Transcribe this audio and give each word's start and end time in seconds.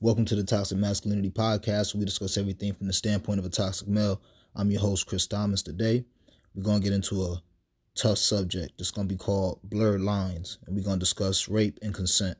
Welcome 0.00 0.26
to 0.26 0.36
the 0.36 0.44
Toxic 0.44 0.76
Masculinity 0.76 1.30
Podcast, 1.30 1.94
where 1.94 2.00
we 2.00 2.04
discuss 2.04 2.36
everything 2.36 2.74
from 2.74 2.86
the 2.86 2.92
standpoint 2.92 3.38
of 3.38 3.46
a 3.46 3.48
toxic 3.48 3.88
male. 3.88 4.20
I'm 4.54 4.70
your 4.70 4.82
host, 4.82 5.06
Chris 5.06 5.26
Thomas. 5.26 5.62
Today, 5.62 6.04
we're 6.54 6.64
going 6.64 6.82
to 6.82 6.84
get 6.84 6.92
into 6.92 7.22
a 7.22 7.42
tough 7.94 8.18
subject. 8.18 8.74
It's 8.78 8.90
going 8.90 9.08
to 9.08 9.14
be 9.14 9.18
called 9.18 9.58
Blurred 9.64 10.02
Lines, 10.02 10.58
and 10.66 10.76
we're 10.76 10.84
going 10.84 10.98
to 10.98 11.00
discuss 11.00 11.48
rape 11.48 11.78
and 11.80 11.94
consent. 11.94 12.36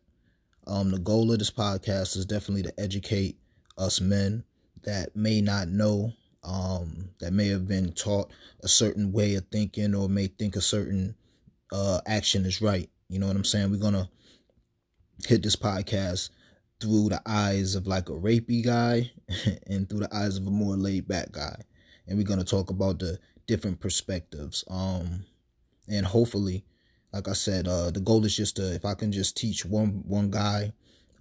Um, 0.67 0.91
the 0.91 0.99
goal 0.99 1.33
of 1.33 1.39
this 1.39 1.51
podcast 1.51 2.15
is 2.19 2.27
definitely 2.27 2.65
to 2.65 2.79
educate 2.79 3.39
us 3.79 4.03
men 4.03 4.45
that 4.83 5.17
may 5.17 5.41
not 5.41 5.69
know, 5.69 6.13
um, 6.45 7.09
that 7.21 7.33
may 7.33 7.49
have 7.49 7.67
been 7.67 7.91
taught 7.95 8.31
a 8.65 8.69
certain 8.69 9.13
way 9.13 9.35
of 9.35 9.47
thinking 9.51 9.95
or 9.95 10.11
may 10.11 10.27
think 10.27 10.57
a 10.57 10.61
certain 10.61 11.15
uh, 11.73 12.03
action 12.05 12.45
is 12.45 12.61
right. 12.61 12.91
You 13.09 13.19
know 13.19 13.29
what 13.29 13.37
I'm 13.37 13.45
saying? 13.45 13.71
We're 13.71 13.79
going 13.79 13.95
to 13.95 14.11
hit 15.27 15.43
this 15.43 15.57
podcast 15.57 16.29
through 16.81 17.09
the 17.09 17.23
eyes 17.27 17.75
of 17.75 17.87
like 17.87 18.09
a 18.09 18.13
rapey 18.13 18.65
guy 18.65 19.11
and 19.67 19.89
through 19.89 20.01
the 20.01 20.15
eyes 20.15 20.37
of 20.37 20.47
a 20.47 20.51
more 20.51 20.77
laid 20.77 21.09
back 21.09 21.33
guy. 21.33 21.57
And 22.07 22.17
we're 22.17 22.25
going 22.25 22.39
to 22.39 22.45
talk 22.45 22.71
about 22.71 22.99
the 22.99 23.19
different 23.47 23.81
perspectives. 23.81 24.65
Um 24.69 25.25
and 25.89 26.05
hopefully, 26.05 26.65
like 27.13 27.29
I 27.29 27.33
said, 27.33 27.69
uh 27.69 27.91
the 27.91 28.01
goal 28.01 28.25
is 28.25 28.37
just 28.37 28.57
to 28.57 28.75
if 28.75 28.85
I 28.85 28.95
can 28.95 29.13
just 29.13 29.37
teach 29.37 29.65
one 29.65 30.03
one 30.07 30.31
guy 30.31 30.73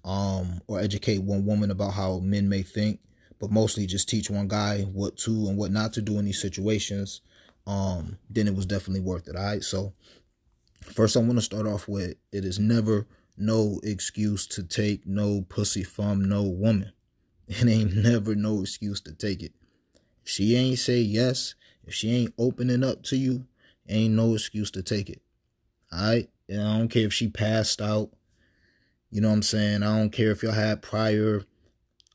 um 0.04 0.62
or 0.68 0.80
educate 0.80 1.20
one 1.20 1.46
woman 1.46 1.72
about 1.72 1.94
how 1.94 2.20
men 2.20 2.50
may 2.50 2.64
think, 2.64 3.00
but 3.40 3.52
mostly 3.52 3.86
just 3.86 4.10
teach 4.10 4.30
one 4.30 4.48
guy 4.48 4.82
what 4.82 5.18
to 5.18 5.48
and 5.48 5.58
what 5.58 5.72
not 5.72 5.94
to 5.94 6.02
do 6.02 6.20
in 6.20 6.26
these 6.26 6.42
situations, 6.42 7.22
um 7.68 8.18
then 8.30 8.48
it 8.48 8.56
was 8.56 8.66
definitely 8.66 9.02
worth 9.02 9.28
it. 9.28 9.36
All 9.36 9.44
right? 9.44 9.64
So 9.64 9.94
first 10.82 11.16
I 11.16 11.20
want 11.20 11.36
to 11.36 11.42
start 11.42 11.68
off 11.68 11.88
with 11.88 12.16
it 12.32 12.46
is 12.46 12.60
never 12.60 13.08
no 13.38 13.80
excuse 13.84 14.48
to 14.48 14.64
take 14.64 15.06
no 15.06 15.46
pussy 15.48 15.84
from 15.84 16.24
no 16.26 16.44
woman. 16.44 16.92
It 17.48 17.68
ain't 17.68 17.96
never 17.96 18.34
no 18.34 18.62
excuse 18.62 19.02
to 19.02 19.14
take 19.14 19.44
it. 19.44 19.54
If 20.24 20.32
she 20.32 20.56
ain't 20.56 20.80
say 20.80 21.00
yes, 21.00 21.54
if 21.86 21.94
she 21.94 22.12
ain't 22.12 22.34
opening 22.40 22.84
up 22.84 23.04
to 23.04 23.18
you, 23.18 23.46
ain't 23.88 24.16
no 24.16 24.34
excuse 24.34 24.72
to 24.72 24.82
take 24.82 25.10
it. 25.10 25.22
Alright? 25.94 26.30
And 26.50 26.62
I 26.62 26.78
don't 26.78 26.90
care 26.90 27.06
if 27.06 27.14
she 27.14 27.28
passed 27.28 27.82
out. 27.82 28.10
You 29.12 29.22
know 29.22 29.30
what 29.30 29.36
I'm 29.36 29.42
saying? 29.44 29.84
I 29.84 29.98
don't 29.98 30.10
care 30.12 30.32
if 30.32 30.42
y'all 30.42 30.54
had 30.54 30.82
prior 30.82 31.44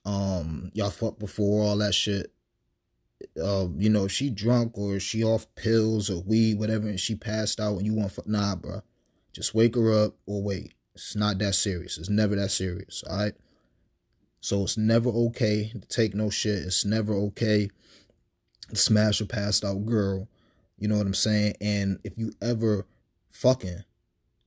um 0.04 0.70
y'all 0.74 0.90
fucked 0.90 1.18
before 1.18 1.62
all 1.62 1.76
that 1.78 1.94
shit. 1.94 2.32
Uh, 3.40 3.68
you 3.76 3.90
know, 3.90 4.06
if 4.06 4.12
she 4.12 4.30
drunk 4.30 4.76
or 4.76 4.98
she 4.98 5.22
off 5.22 5.46
pills 5.54 6.10
or 6.10 6.22
weed, 6.22 6.58
whatever, 6.58 6.88
and 6.88 6.98
she 6.98 7.14
passed 7.14 7.60
out 7.60 7.76
and 7.76 7.86
you 7.86 7.94
want 7.94 8.12
fuck 8.12 8.26
nah, 8.26 8.56
bro. 8.56 8.80
Just 9.32 9.54
wake 9.54 9.76
her 9.76 9.92
up 9.92 10.16
or 10.26 10.42
wait. 10.42 10.72
It's 10.94 11.16
not 11.16 11.38
that 11.38 11.54
serious. 11.54 11.98
It's 11.98 12.08
never 12.08 12.36
that 12.36 12.50
serious. 12.50 13.02
All 13.08 13.16
right. 13.16 13.34
So 14.40 14.62
it's 14.62 14.78
never 14.78 15.10
okay 15.10 15.70
to 15.78 15.86
take 15.88 16.14
no 16.14 16.30
shit. 16.30 16.58
It's 16.58 16.84
never 16.84 17.12
okay 17.14 17.70
to 18.70 18.76
smash 18.76 19.20
a 19.20 19.26
passed 19.26 19.64
out 19.64 19.84
girl. 19.84 20.28
You 20.78 20.88
know 20.88 20.96
what 20.96 21.06
I'm 21.06 21.14
saying? 21.14 21.54
And 21.60 21.98
if 22.04 22.16
you 22.16 22.32
ever 22.40 22.86
fucking 23.30 23.84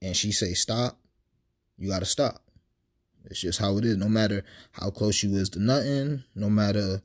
and 0.01 0.17
she 0.17 0.31
say 0.31 0.53
stop, 0.53 0.97
you 1.77 1.89
gotta 1.89 2.05
stop. 2.05 2.41
It's 3.25 3.39
just 3.39 3.59
how 3.59 3.77
it 3.77 3.85
is. 3.85 3.97
No 3.97 4.09
matter 4.09 4.43
how 4.71 4.89
close 4.89 5.23
you 5.23 5.35
is 5.35 5.49
to 5.51 5.59
nothing, 5.59 6.23
no 6.35 6.49
matter, 6.49 7.01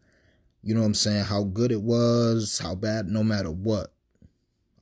you 0.62 0.74
know 0.74 0.80
what 0.80 0.86
I'm 0.86 0.94
saying, 0.94 1.24
how 1.24 1.44
good 1.44 1.70
it 1.70 1.82
was, 1.82 2.58
how 2.58 2.74
bad, 2.74 3.06
no 3.06 3.22
matter 3.22 3.50
what. 3.50 3.92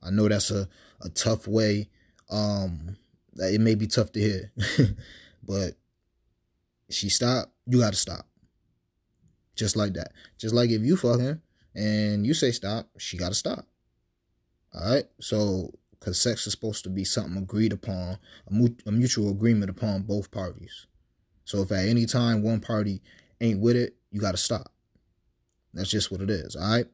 I 0.01 0.09
know 0.09 0.27
that's 0.27 0.49
a, 0.49 0.67
a 1.01 1.09
tough 1.09 1.47
way 1.47 1.89
um 2.29 2.97
it 3.37 3.61
may 3.61 3.75
be 3.75 3.87
tough 3.87 4.11
to 4.13 4.19
hear, 4.19 4.51
but 5.43 5.73
she 6.89 7.09
stopped, 7.09 7.51
you 7.65 7.79
got 7.79 7.93
to 7.93 7.99
stop. 7.99 8.27
Just 9.55 9.75
like 9.75 9.93
that. 9.93 10.11
Just 10.37 10.53
like 10.53 10.69
if 10.69 10.81
you 10.81 10.97
fucking 10.97 11.41
and 11.75 12.25
you 12.25 12.33
say 12.33 12.51
stop, 12.51 12.89
she 12.97 13.17
got 13.17 13.29
to 13.29 13.35
stop. 13.35 13.65
All 14.73 14.93
right. 14.93 15.05
So, 15.19 15.73
because 15.99 16.19
sex 16.19 16.45
is 16.45 16.53
supposed 16.53 16.83
to 16.83 16.89
be 16.89 17.03
something 17.03 17.37
agreed 17.37 17.73
upon, 17.73 18.19
a, 18.51 18.69
a 18.85 18.91
mutual 18.91 19.31
agreement 19.31 19.71
upon 19.71 20.03
both 20.03 20.29
parties. 20.29 20.85
So, 21.43 21.61
if 21.63 21.71
at 21.71 21.87
any 21.87 22.05
time 22.05 22.43
one 22.43 22.59
party 22.59 23.01
ain't 23.41 23.59
with 23.59 23.75
it, 23.75 23.95
you 24.11 24.21
got 24.21 24.31
to 24.31 24.37
stop. 24.37 24.71
That's 25.73 25.89
just 25.89 26.11
what 26.11 26.21
it 26.21 26.29
is. 26.29 26.55
All 26.55 26.69
right. 26.69 26.87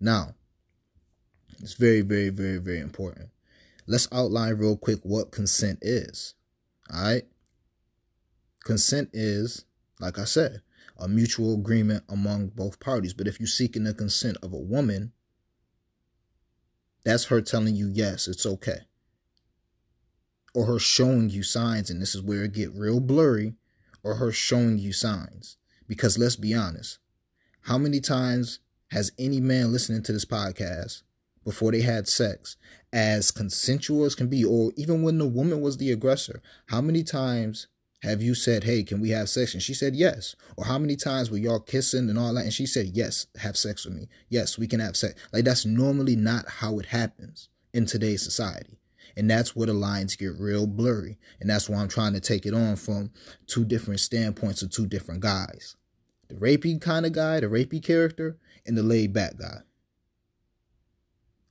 Now, 0.00 0.34
it's 1.60 1.74
very, 1.74 2.00
very, 2.00 2.30
very, 2.30 2.58
very 2.58 2.80
important 2.80 3.28
let's 3.86 4.08
outline 4.12 4.54
real 4.54 4.76
quick 4.76 5.00
what 5.02 5.32
consent 5.32 5.78
is. 5.82 6.34
All 6.92 7.02
right. 7.02 7.26
Consent 8.64 9.10
is, 9.12 9.64
like 10.00 10.18
I 10.18 10.24
said, 10.24 10.62
a 10.98 11.08
mutual 11.08 11.54
agreement 11.54 12.04
among 12.08 12.48
both 12.48 12.80
parties. 12.80 13.12
But 13.12 13.26
if 13.26 13.38
you're 13.38 13.46
seeking 13.46 13.84
the 13.84 13.94
consent 13.94 14.36
of 14.42 14.52
a 14.52 14.58
woman, 14.58 15.12
that's 17.04 17.26
her 17.26 17.40
telling 17.40 17.76
you, 17.76 17.88
yes, 17.88 18.26
it's 18.26 18.46
okay. 18.46 18.80
Or 20.54 20.66
her 20.66 20.78
showing 20.78 21.30
you 21.30 21.42
signs, 21.42 21.90
and 21.90 22.00
this 22.00 22.14
is 22.14 22.22
where 22.22 22.44
it 22.44 22.52
get 22.52 22.74
real 22.74 22.98
blurry, 22.98 23.54
or 24.02 24.16
her 24.16 24.32
showing 24.32 24.78
you 24.78 24.92
signs. 24.92 25.56
Because 25.86 26.18
let's 26.18 26.36
be 26.36 26.54
honest, 26.54 26.98
how 27.62 27.78
many 27.78 28.00
times 28.00 28.58
has 28.90 29.12
any 29.18 29.40
man 29.40 29.72
listening 29.72 30.02
to 30.04 30.12
this 30.12 30.24
podcast 30.24 31.02
before 31.46 31.70
they 31.70 31.80
had 31.80 32.08
sex, 32.08 32.56
as 32.92 33.30
consensual 33.30 34.04
as 34.04 34.16
can 34.16 34.26
be, 34.26 34.44
or 34.44 34.72
even 34.76 35.02
when 35.02 35.16
the 35.16 35.26
woman 35.26 35.60
was 35.60 35.76
the 35.76 35.92
aggressor, 35.92 36.42
how 36.66 36.80
many 36.80 37.04
times 37.04 37.68
have 38.02 38.20
you 38.20 38.34
said, 38.34 38.64
Hey, 38.64 38.82
can 38.82 39.00
we 39.00 39.10
have 39.10 39.28
sex? 39.28 39.54
And 39.54 39.62
she 39.62 39.72
said 39.72 39.94
yes. 39.94 40.34
Or 40.56 40.64
how 40.64 40.76
many 40.76 40.96
times 40.96 41.30
were 41.30 41.38
y'all 41.38 41.60
kissing 41.60 42.10
and 42.10 42.18
all 42.18 42.34
that? 42.34 42.42
And 42.42 42.52
she 42.52 42.66
said, 42.66 42.90
Yes, 42.94 43.28
have 43.40 43.56
sex 43.56 43.84
with 43.84 43.94
me. 43.94 44.08
Yes, 44.28 44.58
we 44.58 44.66
can 44.66 44.80
have 44.80 44.96
sex. 44.96 45.14
Like 45.32 45.44
that's 45.44 45.64
normally 45.64 46.16
not 46.16 46.48
how 46.48 46.80
it 46.80 46.86
happens 46.86 47.48
in 47.72 47.86
today's 47.86 48.22
society. 48.22 48.80
And 49.16 49.30
that's 49.30 49.54
where 49.54 49.68
the 49.68 49.72
lines 49.72 50.16
get 50.16 50.38
real 50.38 50.66
blurry. 50.66 51.16
And 51.40 51.48
that's 51.48 51.68
why 51.68 51.78
I'm 51.78 51.88
trying 51.88 52.12
to 52.14 52.20
take 52.20 52.44
it 52.44 52.54
on 52.54 52.74
from 52.74 53.12
two 53.46 53.64
different 53.64 54.00
standpoints 54.00 54.62
of 54.62 54.70
two 54.70 54.86
different 54.86 55.20
guys. 55.20 55.76
The 56.28 56.34
rapey 56.34 56.80
kind 56.80 57.06
of 57.06 57.12
guy, 57.12 57.38
the 57.38 57.46
rapey 57.46 57.82
character, 57.82 58.36
and 58.66 58.76
the 58.76 58.82
laid 58.82 59.12
back 59.12 59.38
guy. 59.38 59.60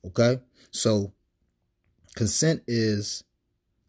Okay? 0.06 0.40
So 0.70 1.12
consent 2.14 2.62
is 2.66 3.24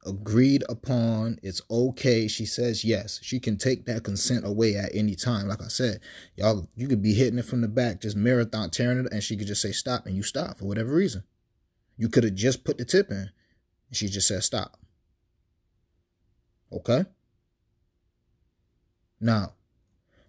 agreed 0.05 0.63
upon. 0.69 1.39
It's 1.43 1.61
okay. 1.69 2.27
She 2.27 2.45
says 2.45 2.83
yes. 2.83 3.19
She 3.21 3.39
can 3.39 3.57
take 3.57 3.85
that 3.85 4.03
consent 4.03 4.45
away 4.45 4.75
at 4.75 4.93
any 4.93 5.15
time. 5.15 5.47
Like 5.47 5.61
I 5.61 5.67
said, 5.67 5.99
y'all, 6.35 6.67
you 6.75 6.87
could 6.87 7.01
be 7.01 7.13
hitting 7.13 7.39
it 7.39 7.45
from 7.45 7.61
the 7.61 7.67
back, 7.67 8.01
just 8.01 8.15
marathon 8.15 8.69
tearing 8.69 8.99
it, 9.05 9.11
and 9.11 9.21
she 9.21 9.37
could 9.37 9.47
just 9.47 9.61
say 9.61 9.71
stop, 9.71 10.05
and 10.05 10.15
you 10.15 10.23
stop 10.23 10.57
for 10.57 10.65
whatever 10.65 10.93
reason. 10.93 11.23
You 11.97 12.09
could 12.09 12.23
have 12.23 12.35
just 12.35 12.63
put 12.63 12.77
the 12.77 12.85
tip 12.85 13.11
in, 13.11 13.29
and 13.89 13.95
she 13.95 14.07
just 14.07 14.27
said 14.27 14.43
stop. 14.43 14.77
Okay? 16.71 17.05
Now, 19.19 19.53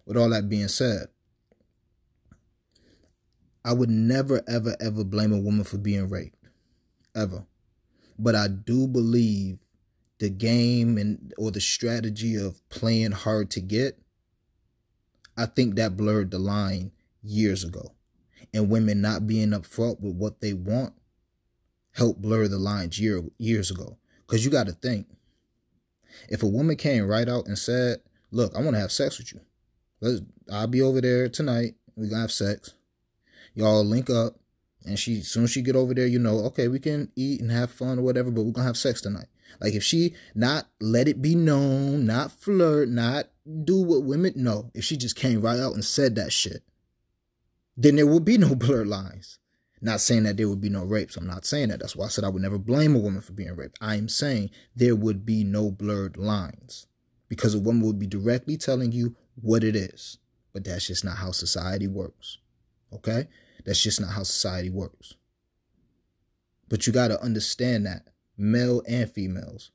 with 0.05 0.17
all 0.17 0.29
that 0.29 0.49
being 0.49 0.67
said, 0.67 1.07
I 3.69 3.73
would 3.73 3.91
never, 3.91 4.41
ever, 4.47 4.75
ever 4.79 5.03
blame 5.03 5.31
a 5.31 5.37
woman 5.37 5.63
for 5.63 5.77
being 5.77 6.09
raped. 6.09 6.43
Ever. 7.15 7.45
But 8.17 8.33
I 8.33 8.47
do 8.47 8.87
believe 8.87 9.59
the 10.17 10.31
game 10.31 10.97
and 10.97 11.31
or 11.37 11.51
the 11.51 11.61
strategy 11.61 12.35
of 12.35 12.67
playing 12.69 13.11
hard 13.11 13.51
to 13.51 13.61
get, 13.61 13.99
I 15.37 15.45
think 15.45 15.75
that 15.75 15.95
blurred 15.95 16.31
the 16.31 16.39
line 16.39 16.93
years 17.21 17.63
ago. 17.63 17.93
And 18.55 18.71
women 18.71 19.01
not 19.01 19.27
being 19.27 19.49
upfront 19.49 20.01
with 20.01 20.15
what 20.15 20.41
they 20.41 20.53
want 20.53 20.93
helped 21.91 22.23
blur 22.23 22.47
the 22.47 22.57
lines 22.57 22.99
year, 22.99 23.21
years 23.37 23.69
ago. 23.69 23.99
Because 24.25 24.43
you 24.43 24.49
got 24.49 24.65
to 24.65 24.73
think, 24.73 25.05
if 26.27 26.41
a 26.41 26.47
woman 26.47 26.75
came 26.75 27.05
right 27.05 27.29
out 27.29 27.45
and 27.45 27.55
said, 27.55 28.01
look, 28.31 28.55
I 28.55 28.61
want 28.63 28.73
to 28.77 28.81
have 28.81 28.91
sex 28.91 29.19
with 29.19 29.31
you. 29.31 29.41
Let's, 30.01 30.21
I'll 30.51 30.65
be 30.65 30.81
over 30.81 31.01
there 31.01 31.29
tonight. 31.29 31.75
We're 31.95 32.05
going 32.05 32.15
to 32.15 32.21
have 32.21 32.31
sex 32.31 32.73
y'all 33.53 33.83
link 33.83 34.09
up 34.09 34.35
and 34.85 34.97
she 34.97 35.21
soon 35.21 35.43
as 35.43 35.51
she 35.51 35.61
get 35.61 35.75
over 35.75 35.93
there 35.93 36.07
you 36.07 36.19
know 36.19 36.39
okay 36.39 36.67
we 36.67 36.79
can 36.79 37.11
eat 37.15 37.41
and 37.41 37.51
have 37.51 37.71
fun 37.71 37.99
or 37.99 38.01
whatever 38.01 38.31
but 38.31 38.43
we're 38.43 38.51
gonna 38.51 38.67
have 38.67 38.77
sex 38.77 39.01
tonight. 39.01 39.27
Like 39.59 39.73
if 39.73 39.83
she 39.83 40.15
not 40.35 40.67
let 40.79 41.07
it 41.07 41.21
be 41.21 41.35
known 41.35 42.05
not 42.05 42.31
flirt 42.31 42.89
not 42.89 43.27
do 43.63 43.81
what 43.81 44.03
women 44.03 44.33
know 44.35 44.71
if 44.73 44.83
she 44.83 44.95
just 44.97 45.15
came 45.15 45.41
right 45.41 45.59
out 45.59 45.73
and 45.73 45.83
said 45.83 46.15
that 46.15 46.31
shit 46.31 46.63
then 47.75 47.95
there 47.95 48.07
would 48.07 48.25
be 48.25 48.37
no 48.37 48.55
blurred 48.55 48.87
lines. 48.87 49.39
Not 49.81 50.01
saying 50.01 50.23
that 50.23 50.35
there 50.35 50.49
would 50.49 50.59
be 50.59 50.67
no 50.69 50.83
rapes. 50.83 51.15
I'm 51.15 51.25
not 51.25 51.45
saying 51.45 51.69
that. 51.69 51.79
That's 51.79 51.95
why 51.95 52.05
i 52.05 52.09
said 52.09 52.25
i 52.25 52.29
would 52.29 52.41
never 52.41 52.57
blame 52.57 52.95
a 52.95 52.99
woman 52.99 53.21
for 53.21 53.31
being 53.31 53.55
raped. 53.55 53.77
I 53.79 53.95
am 53.95 54.09
saying 54.09 54.49
there 54.75 54.95
would 54.95 55.25
be 55.25 55.45
no 55.45 55.71
blurred 55.71 56.17
lines 56.17 56.87
because 57.29 57.55
a 57.55 57.59
woman 57.59 57.83
would 57.83 57.97
be 57.97 58.07
directly 58.07 58.57
telling 58.57 58.91
you 58.91 59.15
what 59.41 59.63
it 59.63 59.75
is. 59.77 60.17
But 60.51 60.65
that's 60.65 60.87
just 60.87 61.05
not 61.05 61.17
how 61.17 61.31
society 61.31 61.87
works 61.87 62.39
Okay? 62.93 63.27
That's 63.65 63.81
just 63.81 64.01
not 64.01 64.11
how 64.11 64.23
society 64.23 64.69
works. 64.69 65.13
But 66.69 66.87
you 66.87 66.93
got 66.93 67.09
to 67.09 67.21
understand 67.21 67.85
that, 67.85 68.07
male 68.37 68.81
and 68.87 69.11
females. 69.11 69.71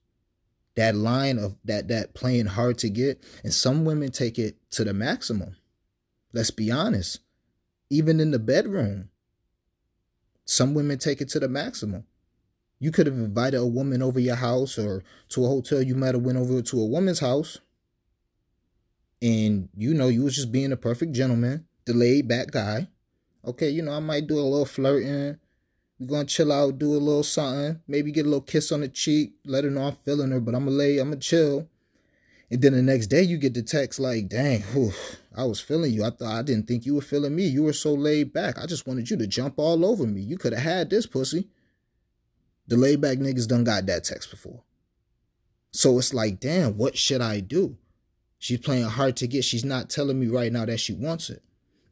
that 0.76 0.94
line 0.94 1.38
of 1.38 1.56
that 1.64 1.88
that 1.88 2.14
playing 2.14 2.46
hard 2.46 2.78
to 2.78 2.88
get 2.88 3.22
and 3.42 3.52
some 3.54 3.84
women 3.84 4.10
take 4.10 4.38
it 4.38 4.56
to 4.70 4.84
the 4.84 4.92
maximum 4.92 5.56
let's 6.32 6.50
be 6.50 6.70
honest 6.70 7.20
even 7.90 8.20
in 8.20 8.30
the 8.30 8.38
bedroom 8.38 9.08
some 10.44 10.74
women 10.74 10.98
take 10.98 11.20
it 11.20 11.28
to 11.28 11.38
the 11.40 11.48
maximum 11.48 12.04
you 12.80 12.90
could 12.90 13.06
have 13.06 13.14
invited 13.14 13.58
a 13.58 13.66
woman 13.66 14.02
over 14.02 14.18
your 14.18 14.34
house 14.34 14.78
or 14.78 15.02
to 15.28 15.44
a 15.44 15.48
hotel 15.48 15.80
you 15.80 15.94
might 15.94 16.14
have 16.14 16.22
went 16.24 16.38
over 16.38 16.60
to 16.60 16.80
a 16.80 16.86
woman's 16.86 17.20
house 17.20 17.58
and 19.22 19.68
you 19.76 19.94
know 19.94 20.08
you 20.08 20.24
was 20.24 20.34
just 20.34 20.52
being 20.52 20.72
a 20.72 20.76
perfect 20.76 21.12
gentleman 21.12 21.64
the 21.84 21.94
laid 21.94 22.26
back 22.26 22.50
guy 22.50 22.88
okay 23.46 23.68
you 23.68 23.82
know 23.82 23.92
i 23.92 24.00
might 24.00 24.26
do 24.26 24.38
a 24.38 24.40
little 24.40 24.64
flirting 24.64 25.38
we're 25.98 26.08
gonna 26.08 26.24
chill 26.24 26.52
out, 26.52 26.78
do 26.78 26.92
a 26.92 26.98
little 26.98 27.22
something, 27.22 27.80
maybe 27.86 28.10
get 28.10 28.26
a 28.26 28.28
little 28.28 28.40
kiss 28.40 28.72
on 28.72 28.80
the 28.80 28.88
cheek, 28.88 29.34
let 29.44 29.64
her 29.64 29.70
know 29.70 29.84
I'm 29.84 29.96
feeling 30.04 30.30
her, 30.32 30.40
but 30.40 30.54
I'm 30.54 30.64
gonna 30.64 30.76
lay, 30.76 30.98
I'm 30.98 31.10
gonna 31.10 31.20
chill. 31.20 31.68
And 32.50 32.60
then 32.60 32.72
the 32.72 32.82
next 32.82 33.06
day 33.06 33.22
you 33.22 33.38
get 33.38 33.54
the 33.54 33.62
text 33.62 34.00
like, 34.00 34.28
dang, 34.28 34.62
whew, 34.62 34.92
I 35.34 35.44
was 35.44 35.60
feeling 35.60 35.92
you. 35.92 36.04
I 36.04 36.10
thought 36.10 36.34
I 36.34 36.42
didn't 36.42 36.68
think 36.68 36.84
you 36.84 36.94
were 36.94 37.00
feeling 37.00 37.34
me. 37.34 37.44
You 37.44 37.62
were 37.62 37.72
so 37.72 37.94
laid 37.94 38.32
back. 38.32 38.58
I 38.58 38.66
just 38.66 38.86
wanted 38.86 39.08
you 39.08 39.16
to 39.16 39.26
jump 39.26 39.54
all 39.56 39.84
over 39.84 40.04
me. 40.04 40.20
You 40.20 40.36
could 40.36 40.52
have 40.52 40.62
had 40.62 40.90
this 40.90 41.06
pussy. 41.06 41.48
The 42.66 42.76
laid 42.76 43.00
back 43.00 43.18
niggas 43.18 43.48
done 43.48 43.64
got 43.64 43.86
that 43.86 44.04
text 44.04 44.30
before. 44.30 44.62
So 45.70 45.98
it's 45.98 46.14
like, 46.14 46.38
damn, 46.38 46.76
what 46.76 46.96
should 46.96 47.20
I 47.20 47.40
do? 47.40 47.76
She's 48.38 48.60
playing 48.60 48.84
hard 48.84 49.16
to 49.16 49.26
get. 49.26 49.44
She's 49.44 49.64
not 49.64 49.90
telling 49.90 50.20
me 50.20 50.26
right 50.26 50.52
now 50.52 50.64
that 50.64 50.80
she 50.80 50.92
wants 50.92 51.30
it. 51.30 51.42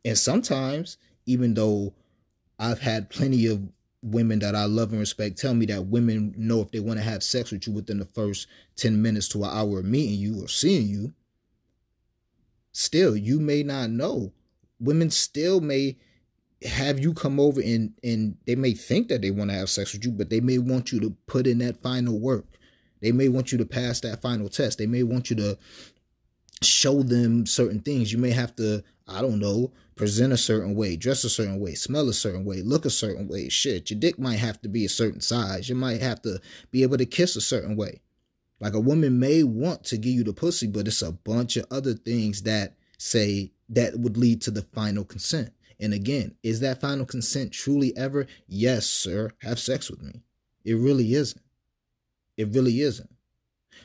And 0.05 0.19
sometimes, 0.19 0.99
even 1.27 1.55
though 1.55 1.95
I've 2.59 2.81
had 2.81 3.11
plenty 3.11 3.47
of 3.47 3.63
women 4.03 4.41
that 4.41 4.55
I 4.55 4.65
love 4.65 4.91
and 4.91 5.01
respect 5.01 5.39
tell 5.39 5.55
me 5.55 5.67
that 5.67 5.87
women 5.87 6.35
know 6.37 6.61
if 6.61 6.71
they 6.73 6.81
want 6.81 6.99
to 6.99 7.05
have 7.05 7.23
sex 7.23 7.53
with 7.53 7.67
you 7.67 7.73
within 7.73 7.99
the 7.99 8.05
first 8.05 8.49
10 8.77 9.01
minutes 9.01 9.29
to 9.29 9.45
an 9.45 9.51
hour 9.51 9.79
of 9.79 9.85
meeting 9.85 10.19
you 10.19 10.45
or 10.45 10.49
seeing 10.49 10.89
you. 10.89 11.13
Still, 12.73 13.17
you 13.17 13.39
may 13.39 13.63
not 13.63 13.91
know. 13.91 14.33
Women 14.81 15.11
still 15.11 15.61
may 15.61 15.97
have 16.65 16.99
you 16.99 17.13
come 17.13 17.41
over 17.41 17.61
and 17.61 17.93
and 18.03 18.37
they 18.47 18.55
may 18.55 18.73
think 18.73 19.09
that 19.09 19.21
they 19.23 19.31
want 19.31 19.51
to 19.51 19.57
have 19.57 19.69
sex 19.69 19.93
with 19.93 20.05
you, 20.05 20.11
but 20.11 20.31
they 20.31 20.41
may 20.41 20.59
want 20.59 20.93
you 20.93 21.01
to 21.01 21.17
put 21.27 21.47
in 21.47 21.59
that 21.59 21.83
final 21.83 22.19
work. 22.19 22.47
They 23.01 23.13
may 23.13 23.29
want 23.29 23.51
you 23.51 23.59
to 23.59 23.67
pass 23.67 24.01
that 24.01 24.23
final 24.23 24.49
test. 24.49 24.79
They 24.79 24.87
may 24.87 25.03
want 25.03 25.29
you 25.29 25.37
to 25.37 25.59
show 26.65 27.03
them 27.03 27.47
certain 27.47 27.81
things. 27.81 28.13
You 28.13 28.19
may 28.19 28.31
have 28.31 28.55
to, 28.57 28.83
I 29.07 29.21
don't 29.21 29.39
know, 29.39 29.73
present 29.97 30.33
a 30.33 30.39
certain 30.39 30.75
way, 30.75 30.97
dress 30.97 31.25
a 31.25 31.31
certain 31.31 31.61
way, 31.61 31.75
smell 31.75 32.09
a 32.09 32.15
certain 32.15 32.45
way, 32.45 32.63
look 32.63 32.85
a 32.85 32.91
certain 32.91 33.29
way. 33.29 33.49
Shit, 33.49 33.91
your 33.91 34.01
dick 34.01 34.19
might 34.19 34.39
have 34.39 34.61
to 34.63 34.69
be 34.69 34.85
a 34.85 34.89
certain 34.89 35.21
size. 35.21 35.69
You 35.69 35.75
might 35.75 36.01
have 36.01 36.23
to 36.23 36.41
be 36.71 36.83
able 36.83 36.99
to 36.99 37.07
kiss 37.07 37.37
a 37.37 37.41
certain 37.41 37.77
way. 37.77 38.01
Like 38.61 38.75
a 38.75 38.81
woman 38.81 39.19
may 39.19 39.43
want 39.43 39.85
to 39.85 39.99
give 39.99 40.13
you 40.13 40.25
the 40.25 40.33
pussy, 40.33 40.69
but 40.69 40.87
it's 40.87 41.03
a 41.03 41.13
bunch 41.13 41.57
of 41.57 41.67
other 41.71 41.95
things 41.95 42.43
that 42.43 42.77
say 42.97 43.53
that 43.69 43.99
would 43.99 44.17
lead 44.17 44.41
to 44.43 44.51
the 44.51 44.63
final 44.63 45.05
consent. 45.05 45.53
And 45.81 45.93
again, 45.93 46.37
is 46.45 46.61
that 46.61 46.81
final 46.81 47.05
consent 47.05 47.53
truly 47.53 47.97
ever? 47.97 48.27
Yes, 48.47 48.87
sir. 48.87 49.33
Have 49.41 49.59
sex 49.59 49.91
with 49.91 50.01
me. 50.01 50.23
It 50.65 50.75
really 50.75 51.15
isn't. 51.15 51.43
It 52.37 52.55
really 52.55 52.81
isn't. 52.81 53.11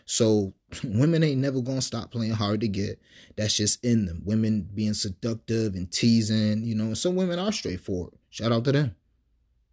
So 0.05 0.53
women 0.83 1.23
ain't 1.23 1.41
never 1.41 1.61
gonna 1.61 1.81
stop 1.81 2.11
playing 2.11 2.31
hard 2.33 2.61
to 2.61 2.67
get. 2.67 2.99
That's 3.35 3.55
just 3.55 3.83
in 3.83 4.05
them. 4.05 4.21
Women 4.25 4.67
being 4.73 4.93
seductive 4.93 5.75
and 5.75 5.91
teasing, 5.91 6.63
you 6.63 6.75
know, 6.75 6.85
and 6.85 6.97
some 6.97 7.15
women 7.15 7.39
are 7.39 7.51
straightforward. 7.51 8.13
Shout 8.29 8.51
out 8.51 8.63
to 8.65 8.71
them. 8.71 8.95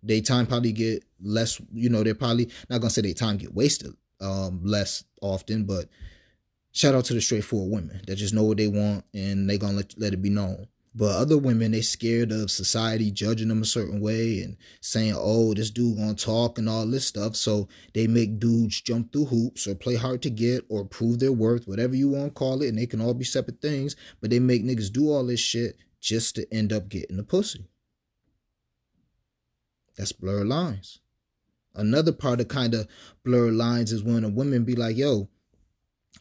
They 0.02 0.20
time 0.20 0.46
probably 0.46 0.72
get 0.72 1.04
less, 1.22 1.60
you 1.72 1.88
know, 1.88 2.02
they're 2.02 2.14
probably 2.14 2.50
not 2.68 2.80
gonna 2.80 2.90
say 2.90 3.02
they 3.02 3.14
time 3.14 3.38
get 3.38 3.54
wasted 3.54 3.94
um 4.20 4.60
less 4.64 5.04
often, 5.20 5.64
but 5.64 5.88
shout 6.72 6.94
out 6.94 7.04
to 7.06 7.14
the 7.14 7.20
straightforward 7.20 7.72
women 7.72 8.00
that 8.06 8.16
just 8.16 8.34
know 8.34 8.44
what 8.44 8.58
they 8.58 8.68
want 8.68 9.04
and 9.14 9.48
they 9.48 9.58
gonna 9.58 9.76
let, 9.76 9.94
let 9.98 10.12
it 10.12 10.22
be 10.22 10.30
known. 10.30 10.66
But 10.96 11.16
other 11.16 11.36
women, 11.36 11.72
they 11.72 11.80
scared 11.80 12.30
of 12.30 12.52
society 12.52 13.10
judging 13.10 13.48
them 13.48 13.62
a 13.62 13.66
certain 13.66 14.00
way 14.00 14.40
and 14.40 14.56
saying, 14.80 15.14
oh, 15.16 15.52
this 15.52 15.70
dude 15.70 15.96
gonna 15.96 16.14
talk 16.14 16.56
and 16.56 16.68
all 16.68 16.86
this 16.86 17.06
stuff. 17.06 17.34
So 17.34 17.68
they 17.94 18.06
make 18.06 18.38
dudes 18.38 18.80
jump 18.80 19.12
through 19.12 19.24
hoops 19.26 19.66
or 19.66 19.74
play 19.74 19.96
hard 19.96 20.22
to 20.22 20.30
get 20.30 20.64
or 20.68 20.84
prove 20.84 21.18
their 21.18 21.32
worth, 21.32 21.66
whatever 21.66 21.96
you 21.96 22.10
want 22.10 22.26
to 22.26 22.30
call 22.30 22.62
it. 22.62 22.68
And 22.68 22.78
they 22.78 22.86
can 22.86 23.00
all 23.00 23.14
be 23.14 23.24
separate 23.24 23.60
things. 23.60 23.96
But 24.20 24.30
they 24.30 24.38
make 24.38 24.64
niggas 24.64 24.92
do 24.92 25.10
all 25.10 25.26
this 25.26 25.40
shit 25.40 25.76
just 26.00 26.36
to 26.36 26.46
end 26.54 26.72
up 26.72 26.88
getting 26.88 27.16
the 27.16 27.24
pussy. 27.24 27.66
That's 29.96 30.12
blurred 30.12 30.46
lines. 30.46 31.00
Another 31.74 32.12
part 32.12 32.40
of 32.40 32.46
kind 32.46 32.72
of 32.72 32.86
blurred 33.24 33.54
lines 33.54 33.90
is 33.90 34.04
when 34.04 34.22
a 34.22 34.28
woman 34.28 34.64
be 34.64 34.76
like, 34.76 34.96
yo, 34.96 35.28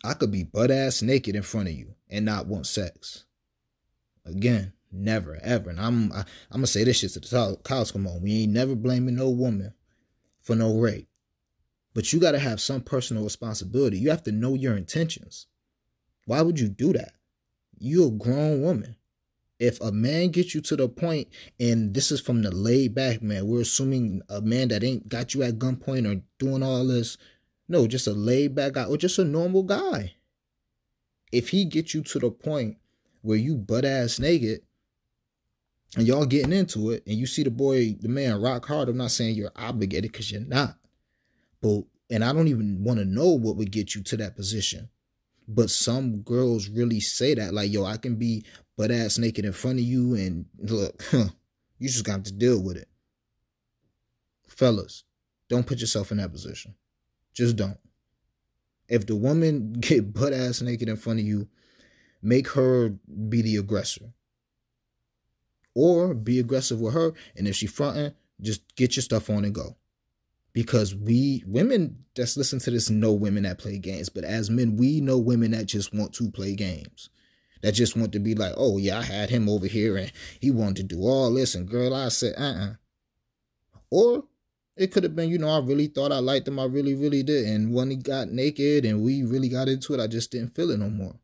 I 0.04 0.16
could 0.16 0.32
be 0.32 0.44
butt 0.44 0.72
ass 0.72 1.04
naked 1.04 1.36
in 1.36 1.44
front 1.44 1.68
of 1.68 1.76
you 1.76 1.94
and 2.10 2.26
not 2.26 2.48
want 2.48 2.66
sex. 2.66 3.26
Again, 4.26 4.74
never 4.92 5.40
ever. 5.42 5.70
And 5.70 5.80
I'm 5.80 6.12
I, 6.12 6.20
am 6.20 6.26
gonna 6.52 6.68
say 6.68 6.84
this 6.84 7.00
shit 7.00 7.12
to 7.14 7.20
the 7.20 7.58
cows 7.64 7.92
come 7.92 8.08
on. 8.08 8.22
We 8.22 8.44
ain't 8.44 8.54
never 8.54 8.76
blaming 8.76 9.16
no 9.16 9.30
woman 9.30 9.74
for 10.40 10.56
no 10.56 10.78
rape, 10.78 11.08
but 11.94 12.14
you 12.14 12.20
gotta 12.20 12.40
have 12.40 12.62
some 12.62 12.82
personal 12.82 13.24
responsibility. 13.24 13.98
You 13.98 14.10
have 14.10 14.24
to 14.24 14.32
know 14.32 14.56
your 14.56 14.78
intentions. 14.78 15.48
Why 16.26 16.42
would 16.42 16.60
you 16.60 16.70
do 16.70 16.94
that? 16.94 17.14
You're 17.78 18.08
a 18.08 18.12
grown 18.12 18.62
woman. 18.62 18.96
If 19.60 19.80
a 19.82 19.92
man 19.92 20.30
gets 20.32 20.56
you 20.56 20.62
to 20.62 20.76
the 20.76 20.90
point, 20.90 21.30
and 21.60 21.94
this 21.94 22.12
is 22.12 22.20
from 22.20 22.42
the 22.42 22.52
laid 22.52 22.96
back 22.96 23.22
man, 23.22 23.48
we're 23.48 23.62
assuming 23.62 24.22
a 24.30 24.42
man 24.42 24.70
that 24.70 24.84
ain't 24.84 25.08
got 25.08 25.34
you 25.34 25.44
at 25.44 25.60
gunpoint 25.60 26.10
or 26.10 26.22
doing 26.40 26.64
all 26.64 26.86
this. 26.86 27.18
No, 27.68 27.88
just 27.88 28.08
a 28.08 28.14
laid 28.14 28.56
back 28.56 28.74
guy 28.74 28.86
or 28.86 28.98
just 28.98 29.20
a 29.20 29.24
normal 29.24 29.64
guy. 29.64 30.16
If 31.32 31.50
he 31.50 31.66
gets 31.66 31.94
you 31.94 32.04
to 32.04 32.20
the 32.20 32.32
point 32.32 32.78
where 33.24 33.38
you 33.38 33.56
butt 33.56 33.86
ass 33.86 34.20
naked 34.20 34.62
and 35.98 36.06
y'all 36.06 36.26
getting 36.26 36.54
into 36.54 36.92
it 36.92 37.04
and 37.08 37.18
you 37.18 37.26
see 37.26 37.44
the 37.44 37.50
boy, 37.50 37.96
the 38.00 38.10
man 38.10 38.40
rock 38.40 38.66
hard. 38.66 38.90
I'm 38.90 38.98
not 38.98 39.12
saying 39.12 39.36
you're 39.36 39.52
obligated 39.56 40.12
because 40.12 40.32
you're 40.32 40.42
not. 40.42 40.76
But 41.62 41.84
and 42.10 42.24
I 42.24 42.34
don't 42.34 42.50
even 42.50 42.84
want 42.84 43.00
to 43.00 43.06
know 43.06 43.30
what 43.30 43.56
would 43.56 43.72
get 43.72 43.96
you 43.96 44.04
to 44.04 44.18
that 44.18 44.36
position. 44.36 44.90
But 45.48 45.70
some 45.70 46.22
girls 46.22 46.70
really 46.70 47.00
say 47.00 47.34
that, 47.34 47.54
like, 47.54 47.72
yo, 47.72 47.86
I 47.86 47.98
can 47.98 48.16
be 48.16 48.46
butt 48.78 48.92
ass 48.92 49.18
naked 49.18 49.46
in 49.46 49.54
front 49.54 49.80
of 49.80 49.86
you 49.86 50.16
and 50.16 50.46
look, 50.58 51.04
huh, 51.12 51.30
you 51.80 51.88
just 51.88 52.06
got 52.06 52.26
to 52.26 52.34
deal 52.34 52.62
with 52.62 52.78
it. 52.78 52.88
Fellas, 54.48 55.04
don't 55.50 55.66
put 55.66 55.80
yourself 55.80 56.12
in 56.12 56.18
that 56.18 56.32
position. 56.32 56.76
Just 57.34 57.56
don't. 57.56 57.78
If 58.88 59.08
the 59.08 59.16
woman 59.16 59.74
get 59.80 60.14
butt 60.14 60.34
ass 60.34 60.62
naked 60.62 60.90
in 60.90 60.98
front 60.98 61.20
of 61.20 61.26
you 61.26 61.48
make 62.24 62.48
her 62.50 62.96
be 63.30 63.42
the 63.42 63.58
aggressor. 63.58 64.14
Or 65.76 66.14
be 66.14 66.40
aggressive 66.40 66.80
with 66.80 66.94
her, 66.94 67.14
and 67.36 67.48
if 67.48 67.56
she 67.56 67.68
fronting, 67.68 68.14
just 68.42 68.76
get 68.76 68.96
your 68.96 69.04
stuff 69.04 69.30
on 69.30 69.44
and 69.44 69.54
go. 69.54 69.76
Because 70.54 70.94
we 70.94 71.44
women 71.48 72.06
just 72.16 72.38
listen 72.38 72.60
to 72.60 72.72
this 72.72 72.90
know 72.90 73.12
women 73.12 73.44
that 73.44 73.58
play 73.58 73.80
games, 73.80 74.10
but 74.10 74.24
as 74.24 74.52
men, 74.52 74.78
we 74.78 75.02
know 75.02 75.18
women 75.18 75.52
that 75.52 75.66
just 75.66 75.94
want 75.94 76.14
to 76.14 76.30
play 76.30 76.56
games. 76.56 77.10
That 77.64 77.72
just 77.72 77.98
want 77.98 78.12
to 78.12 78.20
be 78.20 78.36
like, 78.36 78.54
oh 78.56 78.78
yeah, 78.78 79.00
I 79.00 79.04
had 79.04 79.30
him 79.30 79.50
over 79.50 79.66
here 79.66 79.98
and 79.98 80.12
he 80.40 80.52
wanted 80.52 80.90
to 80.90 80.96
do 80.96 81.02
all 81.02 81.34
this, 81.34 81.56
and 81.56 81.68
girl, 81.68 81.96
I 81.96 82.10
said, 82.10 82.36
uh-uh. 82.38 82.74
Or 83.90 84.26
it 84.76 84.92
could 84.92 85.04
have 85.04 85.16
been, 85.16 85.30
you 85.30 85.38
know, 85.38 85.50
I 85.50 85.60
really 85.60 85.88
thought 85.88 86.12
I 86.12 86.20
liked 86.20 86.48
him, 86.48 86.60
I 86.60 86.66
really, 86.66 86.94
really 86.94 87.24
did. 87.24 87.48
And 87.48 87.74
when 87.74 87.90
he 87.90 87.96
got 87.96 88.30
naked 88.30 88.86
and 88.86 89.02
we 89.02 89.24
really 89.24 89.50
got 89.50 89.70
into 89.70 89.94
it, 89.94 90.00
I 90.00 90.08
just 90.08 90.32
didn't 90.32 90.56
feel 90.56 90.72
it 90.72 90.80
no 90.80 90.90
more. 90.90 91.16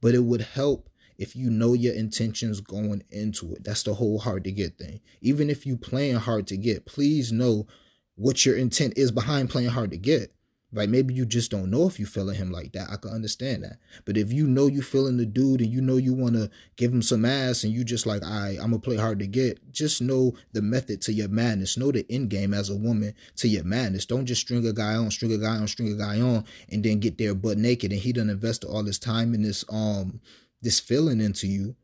But 0.00 0.14
it 0.14 0.24
would 0.24 0.42
help 0.42 0.88
if 1.18 1.36
you 1.36 1.50
know 1.50 1.74
your 1.74 1.94
intentions 1.94 2.60
going 2.60 3.04
into 3.10 3.52
it. 3.54 3.62
That's 3.62 3.82
the 3.82 3.94
whole 3.94 4.18
hard 4.18 4.44
to 4.44 4.52
get 4.52 4.78
thing. 4.78 5.00
Even 5.20 5.50
if 5.50 5.66
you 5.66 5.76
playing 5.76 6.16
hard 6.16 6.46
to 6.48 6.56
get, 6.56 6.86
please 6.86 7.30
know 7.30 7.66
what 8.14 8.46
your 8.46 8.56
intent 8.56 8.94
is 8.96 9.10
behind 9.10 9.50
playing 9.50 9.68
hard 9.68 9.90
to 9.90 9.98
get. 9.98 10.32
Like 10.72 10.88
maybe 10.88 11.14
you 11.14 11.26
just 11.26 11.50
don't 11.50 11.70
know 11.70 11.86
if 11.86 11.98
you 11.98 12.06
feeling 12.06 12.36
him 12.36 12.50
like 12.50 12.72
that. 12.72 12.90
I 12.90 12.96
can 12.96 13.10
understand 13.10 13.64
that. 13.64 13.78
But 14.04 14.16
if 14.16 14.32
you 14.32 14.46
know 14.46 14.68
you 14.68 14.82
feeling 14.82 15.16
the 15.16 15.26
dude 15.26 15.60
and 15.60 15.72
you 15.72 15.80
know 15.80 15.96
you 15.96 16.14
want 16.14 16.34
to 16.34 16.50
give 16.76 16.92
him 16.92 17.02
some 17.02 17.24
ass 17.24 17.64
and 17.64 17.72
you 17.72 17.82
just 17.82 18.06
like, 18.06 18.22
I 18.22 18.50
right, 18.50 18.58
I'm 18.58 18.70
gonna 18.70 18.78
play 18.78 18.96
hard 18.96 19.18
to 19.20 19.26
get, 19.26 19.72
just 19.72 20.00
know 20.00 20.34
the 20.52 20.62
method 20.62 21.00
to 21.02 21.12
your 21.12 21.28
madness. 21.28 21.76
Know 21.76 21.90
the 21.90 22.06
end 22.10 22.30
game 22.30 22.54
as 22.54 22.70
a 22.70 22.76
woman 22.76 23.14
to 23.36 23.48
your 23.48 23.64
madness. 23.64 24.06
Don't 24.06 24.26
just 24.26 24.42
string 24.42 24.66
a 24.66 24.72
guy 24.72 24.94
on, 24.94 25.10
string 25.10 25.32
a 25.32 25.38
guy 25.38 25.56
on, 25.56 25.66
string 25.66 25.92
a 25.92 25.96
guy 25.96 26.20
on, 26.20 26.44
and 26.68 26.84
then 26.84 27.00
get 27.00 27.18
there 27.18 27.34
butt 27.34 27.58
naked 27.58 27.92
and 27.92 28.00
he 28.00 28.12
done 28.12 28.30
invested 28.30 28.68
all 28.68 28.82
this 28.82 28.98
time 28.98 29.34
in 29.34 29.42
this 29.42 29.64
um 29.70 30.20
this 30.62 30.78
feeling 30.78 31.20
into 31.20 31.46
you. 31.46 31.74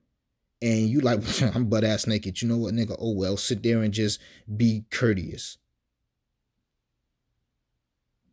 And 0.62 0.88
you 0.88 1.00
like, 1.00 1.20
I'm 1.54 1.66
butt 1.66 1.84
ass 1.84 2.06
naked. 2.06 2.40
You 2.40 2.48
know 2.48 2.56
what, 2.58 2.74
nigga? 2.74 2.96
Oh 2.98 3.12
well, 3.12 3.36
sit 3.36 3.62
there 3.62 3.82
and 3.82 3.92
just 3.92 4.20
be 4.56 4.84
courteous 4.90 5.58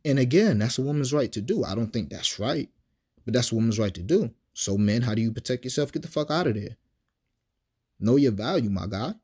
and 0.04 0.18
again, 0.18 0.58
that's 0.58 0.78
a 0.78 0.82
woman's 0.82 1.12
right 1.12 1.32
to 1.32 1.40
do. 1.40 1.64
I 1.64 1.74
don't 1.74 1.92
think 1.92 2.10
that's 2.10 2.38
right, 2.38 2.68
but 3.24 3.34
that's 3.34 3.52
a 3.52 3.54
woman's 3.54 3.78
right 3.78 3.94
to 3.94 4.02
do. 4.02 4.30
So, 4.52 4.76
men, 4.76 5.02
how 5.02 5.14
do 5.14 5.22
you 5.22 5.32
protect 5.32 5.64
yourself? 5.64 5.92
Get 5.92 6.02
the 6.02 6.08
fuck 6.08 6.30
out 6.30 6.46
of 6.46 6.54
there. 6.54 6.76
Know 7.98 8.16
your 8.16 8.32
value, 8.32 8.70
my 8.70 8.86
guy. 8.86 9.14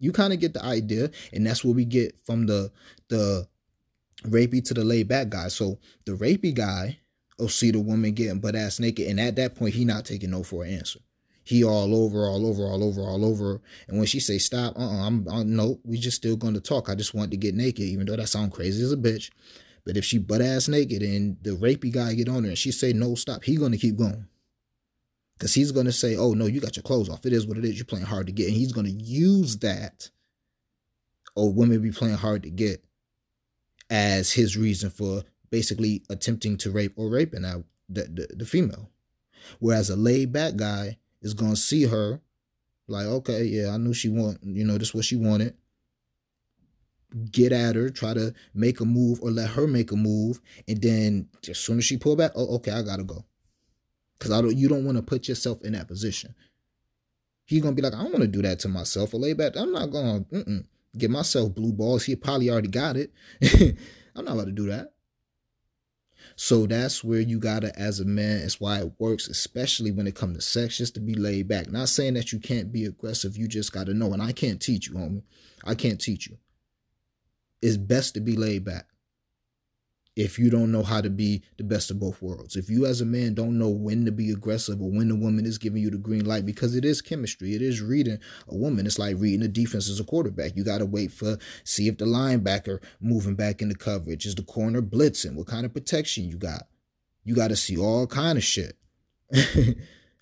You 0.00 0.12
kind 0.12 0.32
of 0.32 0.40
get 0.40 0.54
the 0.54 0.64
idea, 0.64 1.10
and 1.32 1.46
that's 1.46 1.64
what 1.64 1.76
we 1.76 1.84
get 1.84 2.18
from 2.24 2.46
the 2.46 2.72
the 3.08 3.46
rapey 4.26 4.64
to 4.64 4.74
the 4.74 4.84
laid 4.84 5.08
back 5.08 5.28
guy. 5.28 5.48
So 5.48 5.78
the 6.04 6.12
rapey 6.12 6.54
guy 6.54 6.98
will 7.38 7.48
see 7.48 7.70
the 7.70 7.80
woman 7.80 8.12
getting 8.12 8.40
butt 8.40 8.56
ass 8.56 8.80
naked, 8.80 9.06
and 9.06 9.20
at 9.20 9.36
that 9.36 9.54
point, 9.54 9.74
he 9.74 9.84
not 9.84 10.04
taking 10.04 10.30
no 10.30 10.42
for 10.42 10.64
an 10.64 10.74
answer. 10.74 11.00
He 11.44 11.62
all 11.62 11.94
over, 11.94 12.26
all 12.26 12.46
over, 12.46 12.64
all 12.64 12.82
over, 12.82 13.02
all 13.02 13.24
over. 13.24 13.60
And 13.86 13.98
when 13.98 14.06
she 14.06 14.18
say 14.18 14.38
stop, 14.38 14.76
uh, 14.76 14.80
uh-uh, 14.80 15.06
I'm, 15.06 15.28
I'm 15.28 15.54
no, 15.54 15.78
we 15.84 15.98
just 15.98 16.16
still 16.16 16.36
going 16.36 16.54
to 16.54 16.60
talk. 16.60 16.88
I 16.88 16.94
just 16.94 17.14
want 17.14 17.30
to 17.32 17.36
get 17.36 17.54
naked, 17.54 17.84
even 17.84 18.06
though 18.06 18.16
that 18.16 18.28
sound 18.28 18.52
crazy 18.52 18.82
as 18.82 18.92
a 18.92 18.96
bitch. 18.96 19.30
But 19.84 19.98
if 19.98 20.04
she 20.06 20.16
butt 20.16 20.40
ass 20.40 20.68
naked 20.68 21.02
and 21.02 21.36
the 21.42 21.50
rapey 21.50 21.92
guy 21.92 22.14
get 22.14 22.30
on 22.30 22.44
her 22.44 22.48
and 22.48 22.58
she 22.58 22.72
say 22.72 22.94
no 22.94 23.14
stop, 23.14 23.44
he 23.44 23.56
gonna 23.56 23.76
keep 23.76 23.96
going. 23.96 24.26
Cause 25.38 25.52
he's 25.52 25.72
gonna 25.72 25.92
say, 25.92 26.16
oh 26.16 26.32
no, 26.32 26.46
you 26.46 26.60
got 26.60 26.76
your 26.76 26.82
clothes 26.82 27.10
off. 27.10 27.26
It 27.26 27.34
is 27.34 27.46
what 27.46 27.58
it 27.58 27.64
is. 27.64 27.76
You're 27.76 27.84
playing 27.84 28.06
hard 28.06 28.26
to 28.28 28.32
get, 28.32 28.46
and 28.48 28.56
he's 28.56 28.72
gonna 28.72 28.88
use 28.88 29.58
that. 29.58 30.08
Oh, 31.36 31.50
women 31.50 31.82
be 31.82 31.90
playing 31.90 32.16
hard 32.16 32.44
to 32.44 32.50
get 32.50 32.82
as 33.90 34.32
his 34.32 34.56
reason 34.56 34.88
for 34.88 35.24
basically 35.50 36.02
attempting 36.08 36.56
to 36.58 36.70
rape 36.70 36.94
or 36.96 37.10
raping 37.10 37.42
the, 37.42 37.64
the, 37.88 38.28
the 38.34 38.46
female. 38.46 38.90
Whereas 39.58 39.90
a 39.90 39.96
laid 39.96 40.32
back 40.32 40.56
guy 40.56 40.98
is 41.24 41.34
gonna 41.34 41.56
see 41.56 41.84
her 41.86 42.20
like, 42.86 43.06
okay, 43.06 43.44
yeah, 43.44 43.70
I 43.70 43.78
knew 43.78 43.94
she 43.94 44.08
want, 44.08 44.38
you 44.42 44.64
know, 44.64 44.78
this 44.78 44.88
is 44.88 44.94
what 44.94 45.04
she 45.04 45.16
wanted. 45.16 45.54
Get 47.30 47.52
at 47.52 47.76
her, 47.76 47.90
try 47.90 48.12
to 48.12 48.34
make 48.54 48.80
a 48.80 48.84
move 48.84 49.20
or 49.22 49.30
let 49.30 49.50
her 49.50 49.66
make 49.66 49.92
a 49.92 49.96
move, 49.96 50.40
and 50.68 50.80
then 50.82 51.28
as 51.48 51.58
soon 51.58 51.78
as 51.78 51.84
she 51.84 51.96
pull 51.96 52.16
back, 52.16 52.32
oh, 52.34 52.56
okay, 52.56 52.72
I 52.72 52.82
gotta 52.82 53.04
go, 53.04 53.24
because 54.18 54.32
I 54.32 54.40
don't. 54.40 54.56
You 54.56 54.68
don't 54.68 54.84
want 54.84 54.96
to 54.96 55.02
put 55.02 55.28
yourself 55.28 55.62
in 55.62 55.74
that 55.74 55.86
position. 55.86 56.34
He 57.44 57.60
gonna 57.60 57.76
be 57.76 57.82
like, 57.82 57.94
I 57.94 58.02
don't 58.02 58.12
want 58.12 58.22
to 58.22 58.26
do 58.26 58.42
that 58.42 58.58
to 58.60 58.68
myself. 58.68 59.12
A 59.12 59.16
lay 59.16 59.32
back, 59.32 59.56
I'm 59.56 59.70
not 59.70 59.92
gonna 59.92 60.24
get 60.98 61.10
myself 61.10 61.54
blue 61.54 61.72
balls. 61.72 62.04
He 62.04 62.16
probably 62.16 62.50
already 62.50 62.68
got 62.68 62.96
it. 62.96 63.12
I'm 64.16 64.24
not 64.24 64.34
about 64.34 64.46
to 64.46 64.52
do 64.52 64.66
that. 64.66 64.93
So 66.36 66.66
that's 66.66 67.04
where 67.04 67.20
you 67.20 67.38
gotta, 67.38 67.78
as 67.78 68.00
a 68.00 68.04
man, 68.04 68.38
it's 68.38 68.60
why 68.60 68.80
it 68.80 68.92
works, 68.98 69.28
especially 69.28 69.92
when 69.92 70.06
it 70.06 70.16
comes 70.16 70.36
to 70.36 70.42
sex, 70.42 70.78
just 70.78 70.94
to 70.94 71.00
be 71.00 71.14
laid 71.14 71.48
back. 71.48 71.70
Not 71.70 71.88
saying 71.88 72.14
that 72.14 72.32
you 72.32 72.40
can't 72.40 72.72
be 72.72 72.84
aggressive, 72.86 73.36
you 73.36 73.46
just 73.46 73.72
gotta 73.72 73.94
know. 73.94 74.12
And 74.12 74.22
I 74.22 74.32
can't 74.32 74.60
teach 74.60 74.88
you, 74.88 74.94
homie. 74.94 75.22
I 75.64 75.74
can't 75.74 76.00
teach 76.00 76.26
you. 76.26 76.36
It's 77.62 77.76
best 77.76 78.14
to 78.14 78.20
be 78.20 78.36
laid 78.36 78.64
back 78.64 78.86
if 80.16 80.38
you 80.38 80.48
don't 80.48 80.70
know 80.70 80.82
how 80.82 81.00
to 81.00 81.10
be 81.10 81.42
the 81.56 81.64
best 81.64 81.90
of 81.90 81.98
both 81.98 82.22
worlds. 82.22 82.54
If 82.54 82.70
you 82.70 82.86
as 82.86 83.00
a 83.00 83.04
man 83.04 83.34
don't 83.34 83.58
know 83.58 83.68
when 83.68 84.04
to 84.04 84.12
be 84.12 84.30
aggressive 84.30 84.80
or 84.80 84.90
when 84.90 85.08
the 85.08 85.16
woman 85.16 85.44
is 85.44 85.58
giving 85.58 85.82
you 85.82 85.90
the 85.90 85.98
green 85.98 86.24
light, 86.24 86.46
because 86.46 86.76
it 86.76 86.84
is 86.84 87.02
chemistry, 87.02 87.54
it 87.54 87.62
is 87.62 87.82
reading 87.82 88.18
a 88.48 88.54
woman. 88.54 88.86
It's 88.86 88.98
like 88.98 89.16
reading 89.18 89.40
the 89.40 89.48
defense 89.48 89.88
as 89.88 89.98
a 89.98 90.04
quarterback. 90.04 90.56
You 90.56 90.62
got 90.62 90.78
to 90.78 90.86
wait 90.86 91.10
for, 91.10 91.38
see 91.64 91.88
if 91.88 91.98
the 91.98 92.04
linebacker 92.04 92.80
moving 93.00 93.34
back 93.34 93.60
into 93.60 93.74
coverage. 93.74 94.24
Is 94.24 94.36
the 94.36 94.42
corner 94.42 94.82
blitzing? 94.82 95.34
What 95.34 95.48
kind 95.48 95.66
of 95.66 95.74
protection 95.74 96.28
you 96.28 96.36
got? 96.36 96.68
You 97.24 97.34
got 97.34 97.48
to 97.48 97.56
see 97.56 97.76
all 97.76 98.06
kind 98.06 98.38
of 98.38 98.44
shit. 98.44 98.76
all 99.34 99.74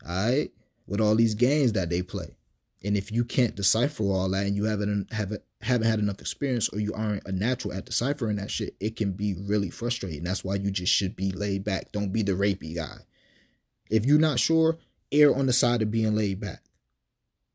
right? 0.07 0.51
With 0.87 1.01
all 1.01 1.15
these 1.15 1.35
games 1.35 1.73
that 1.73 1.91
they 1.91 2.03
play. 2.03 2.37
And 2.85 2.97
if 2.97 3.13
you 3.13 3.25
can't 3.25 3.55
decipher 3.55 4.05
all 4.05 4.29
that 4.31 4.47
and 4.47 4.57
you 4.57 4.65
haven't 4.65 5.13
haven't 5.13 5.43
haven't 5.61 5.87
had 5.87 6.01
enough 6.01 6.21
experience 6.21 6.69
or 6.71 6.81
you 6.81 6.93
aren't 6.95 7.27
a 7.27 7.33
natural 7.33 7.73
at 7.75 7.87
deciphering 7.87 8.37
that 8.37 8.51
shit, 8.51 8.75
it 8.81 8.97
can 8.97 9.13
be 9.13 9.35
really 9.35 9.71
frustrating. 9.71 10.25
That's 10.25 10.43
why 10.43 10.57
you 10.57 10.71
just 10.71 10.93
should 10.93 11.15
be 11.15 11.31
laid 11.31 11.65
back. 11.65 11.93
Don't 11.93 12.13
be 12.13 12.23
the 12.23 12.33
rapey 12.33 12.75
guy. 12.75 12.99
If 13.91 14.05
you're 14.05 14.19
not 14.19 14.41
sure, 14.41 14.79
err 15.13 15.35
on 15.35 15.47
the 15.47 15.53
side 15.53 15.83
of 15.83 15.91
being 15.91 16.17
laid 16.17 16.41
back. 16.41 16.63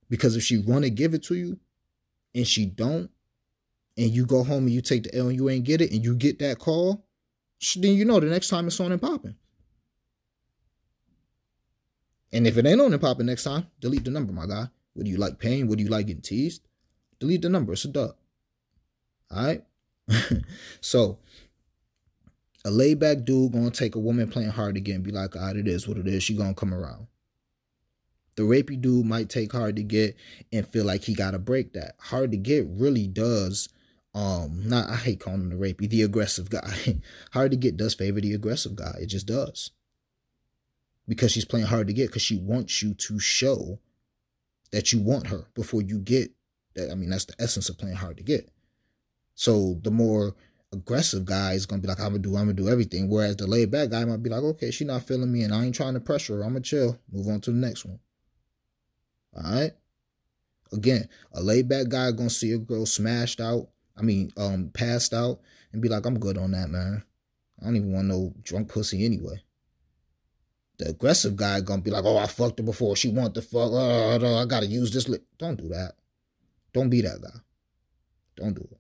Because 0.09 0.37
if 0.37 0.43
she 0.43 0.59
wanna 0.59 0.89
give 0.89 1.13
it 1.13 1.23
to 1.23 1.35
you 1.35 1.59
and 2.33 2.47
she 2.47 2.65
don't, 2.65 3.11
and 3.97 4.11
you 4.11 4.25
go 4.25 4.43
home 4.43 4.63
and 4.65 4.71
you 4.71 4.81
take 4.81 5.03
the 5.03 5.15
L 5.15 5.27
and 5.27 5.35
you 5.35 5.49
ain't 5.49 5.65
get 5.65 5.81
it 5.81 5.91
and 5.91 6.03
you 6.03 6.15
get 6.15 6.39
that 6.39 6.59
call, 6.59 7.03
then 7.77 7.93
you 7.93 8.05
know 8.05 8.19
the 8.19 8.27
next 8.27 8.49
time 8.49 8.67
it's 8.67 8.79
on 8.79 8.91
and 8.91 9.01
popping. 9.01 9.35
And 12.31 12.45
if 12.45 12.57
it 12.57 12.65
ain't 12.65 12.79
on 12.79 12.93
and 12.93 13.01
popping 13.01 13.25
next 13.25 13.43
time, 13.43 13.67
delete 13.79 14.05
the 14.05 14.11
number, 14.11 14.31
my 14.31 14.45
guy. 14.45 14.67
Would 14.97 15.07
you 15.07 15.17
like 15.17 15.39
pain? 15.39 15.67
Would 15.67 15.79
you 15.79 15.87
like 15.87 16.07
getting 16.07 16.21
teased? 16.21 16.67
Delete 17.19 17.43
the 17.43 17.49
number. 17.49 17.73
It's 17.73 17.85
a 17.85 17.89
duck. 17.89 18.17
All 19.31 19.45
right. 19.45 19.63
so 20.81 21.19
a 22.65 22.71
laid 22.71 22.99
back 22.99 23.23
dude 23.23 23.53
gonna 23.53 23.71
take 23.71 23.95
a 23.95 23.99
woman 23.99 24.29
playing 24.29 24.49
hard 24.49 24.75
and 24.75 25.03
be 25.03 25.11
like, 25.11 25.35
all 25.35 25.41
right, 25.43 25.55
it 25.55 25.67
is 25.67 25.87
what 25.87 25.97
it 25.97 26.07
is. 26.07 26.23
She 26.23 26.35
gonna 26.35 26.53
come 26.53 26.73
around. 26.73 27.07
The 28.35 28.43
rapey 28.43 28.79
dude 28.79 29.05
might 29.05 29.29
take 29.29 29.51
hard 29.51 29.75
to 29.77 29.83
get 29.83 30.15
and 30.51 30.67
feel 30.67 30.85
like 30.85 31.03
he 31.03 31.13
gotta 31.13 31.39
break 31.39 31.73
that. 31.73 31.95
Hard 31.99 32.31
to 32.31 32.37
get 32.37 32.67
really 32.69 33.07
does. 33.07 33.69
Um, 34.13 34.67
not 34.67 34.89
I 34.89 34.95
hate 34.95 35.19
calling 35.19 35.41
him 35.41 35.49
the 35.49 35.55
rapey, 35.55 35.89
the 35.89 36.03
aggressive 36.03 36.49
guy. 36.49 36.99
hard 37.31 37.51
to 37.51 37.57
get 37.57 37.77
does 37.77 37.93
favor 37.93 38.19
the 38.19 38.33
aggressive 38.33 38.75
guy. 38.75 38.95
It 38.99 39.07
just 39.07 39.27
does. 39.27 39.71
Because 41.07 41.31
she's 41.31 41.45
playing 41.45 41.67
hard 41.67 41.87
to 41.87 41.93
get 41.93 42.07
because 42.07 42.21
she 42.21 42.37
wants 42.37 42.81
you 42.81 42.93
to 42.95 43.19
show 43.19 43.79
that 44.71 44.91
you 44.91 45.01
want 45.01 45.27
her 45.27 45.47
before 45.53 45.81
you 45.81 45.99
get 45.99 46.31
that. 46.75 46.91
I 46.91 46.95
mean, 46.95 47.09
that's 47.09 47.25
the 47.25 47.35
essence 47.39 47.69
of 47.69 47.77
playing 47.77 47.95
hard 47.95 48.17
to 48.17 48.23
get. 48.23 48.49
So 49.35 49.79
the 49.83 49.91
more 49.91 50.35
aggressive 50.73 51.25
guy 51.25 51.53
is 51.53 51.65
gonna 51.65 51.81
be 51.81 51.87
like, 51.87 51.99
I'm 51.99 52.09
gonna 52.09 52.19
do, 52.19 52.35
I'm 52.35 52.45
gonna 52.45 52.53
do 52.53 52.69
everything. 52.69 53.09
Whereas 53.09 53.37
the 53.37 53.47
laid 53.47 53.71
back 53.71 53.89
guy 53.89 54.03
might 54.05 54.23
be 54.23 54.29
like, 54.29 54.43
okay, 54.43 54.71
she's 54.71 54.87
not 54.87 55.03
feeling 55.03 55.31
me 55.31 55.43
and 55.43 55.53
I 55.53 55.65
ain't 55.65 55.75
trying 55.75 55.93
to 55.93 55.99
pressure 55.99 56.37
her. 56.37 56.43
I'm 56.43 56.49
gonna 56.53 56.61
chill. 56.61 56.99
Move 57.11 57.27
on 57.27 57.41
to 57.41 57.51
the 57.51 57.57
next 57.57 57.85
one. 57.85 57.99
All 59.35 59.51
right. 59.53 59.71
Again, 60.73 61.07
a 61.33 61.41
laid 61.41 61.69
back 61.69 61.87
guy 61.87 62.11
gonna 62.11 62.29
see 62.29 62.51
a 62.51 62.57
girl 62.57 62.85
smashed 62.85 63.39
out. 63.39 63.69
I 63.97 64.01
mean, 64.01 64.31
um, 64.37 64.69
passed 64.73 65.13
out 65.13 65.39
and 65.71 65.81
be 65.81 65.89
like, 65.89 66.05
I'm 66.05 66.19
good 66.19 66.37
on 66.37 66.51
that, 66.51 66.69
man. 66.69 67.03
I 67.61 67.65
don't 67.65 67.75
even 67.75 67.93
want 67.93 68.07
no 68.07 68.33
drunk 68.43 68.69
pussy 68.69 69.05
anyway. 69.05 69.41
The 70.79 70.89
aggressive 70.89 71.35
guy 71.35 71.61
gonna 71.61 71.81
be 71.81 71.91
like, 71.91 72.05
oh, 72.05 72.17
I 72.17 72.27
fucked 72.27 72.59
her 72.59 72.65
before. 72.65 72.95
She 72.95 73.09
want 73.09 73.33
the 73.33 73.41
fuck. 73.41 73.71
Oh, 73.71 74.37
I 74.37 74.45
gotta 74.45 74.67
use 74.67 74.91
this. 74.91 75.09
Li-. 75.09 75.19
Don't 75.39 75.55
do 75.55 75.69
that. 75.69 75.93
Don't 76.73 76.89
be 76.89 77.01
that 77.01 77.21
guy. 77.21 77.39
Don't 78.35 78.53
do 78.53 78.67
it. 78.71 78.77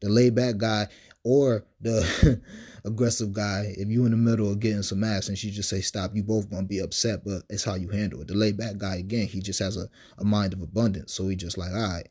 The 0.00 0.08
laid 0.08 0.34
back 0.34 0.56
guy 0.56 0.88
or 1.24 1.66
the 1.80 2.40
aggressive 2.84 3.32
guy, 3.32 3.74
if 3.76 3.88
you 3.88 4.04
in 4.04 4.12
the 4.12 4.16
middle 4.16 4.50
of 4.50 4.60
getting 4.60 4.82
some 4.82 5.04
ass 5.04 5.28
and 5.28 5.36
she 5.36 5.50
just 5.50 5.68
say 5.68 5.80
stop, 5.80 6.14
you 6.14 6.22
both 6.22 6.50
gonna 6.50 6.66
be 6.66 6.78
upset, 6.78 7.24
but 7.24 7.42
it's 7.50 7.64
how 7.64 7.74
you 7.74 7.88
handle 7.88 8.20
it. 8.22 8.28
The 8.28 8.34
laid 8.34 8.56
back 8.56 8.78
guy, 8.78 8.96
again, 8.96 9.26
he 9.26 9.40
just 9.40 9.58
has 9.58 9.76
a, 9.76 9.88
a 10.18 10.24
mind 10.24 10.52
of 10.52 10.62
abundance. 10.62 11.12
So 11.12 11.28
he 11.28 11.36
just 11.36 11.58
like, 11.58 11.72
all 11.72 11.76
right. 11.76 12.08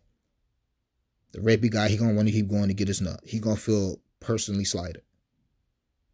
The 1.31 1.39
rapey 1.39 1.71
guy, 1.71 1.87
he 1.87 1.97
gonna 1.97 2.13
want 2.13 2.27
to 2.27 2.33
keep 2.33 2.47
going 2.47 2.67
to 2.67 2.73
get 2.73 2.87
his 2.87 3.01
nut. 3.01 3.21
He 3.23 3.39
gonna 3.39 3.55
feel 3.55 3.99
personally 4.19 4.65
slighted. 4.65 5.01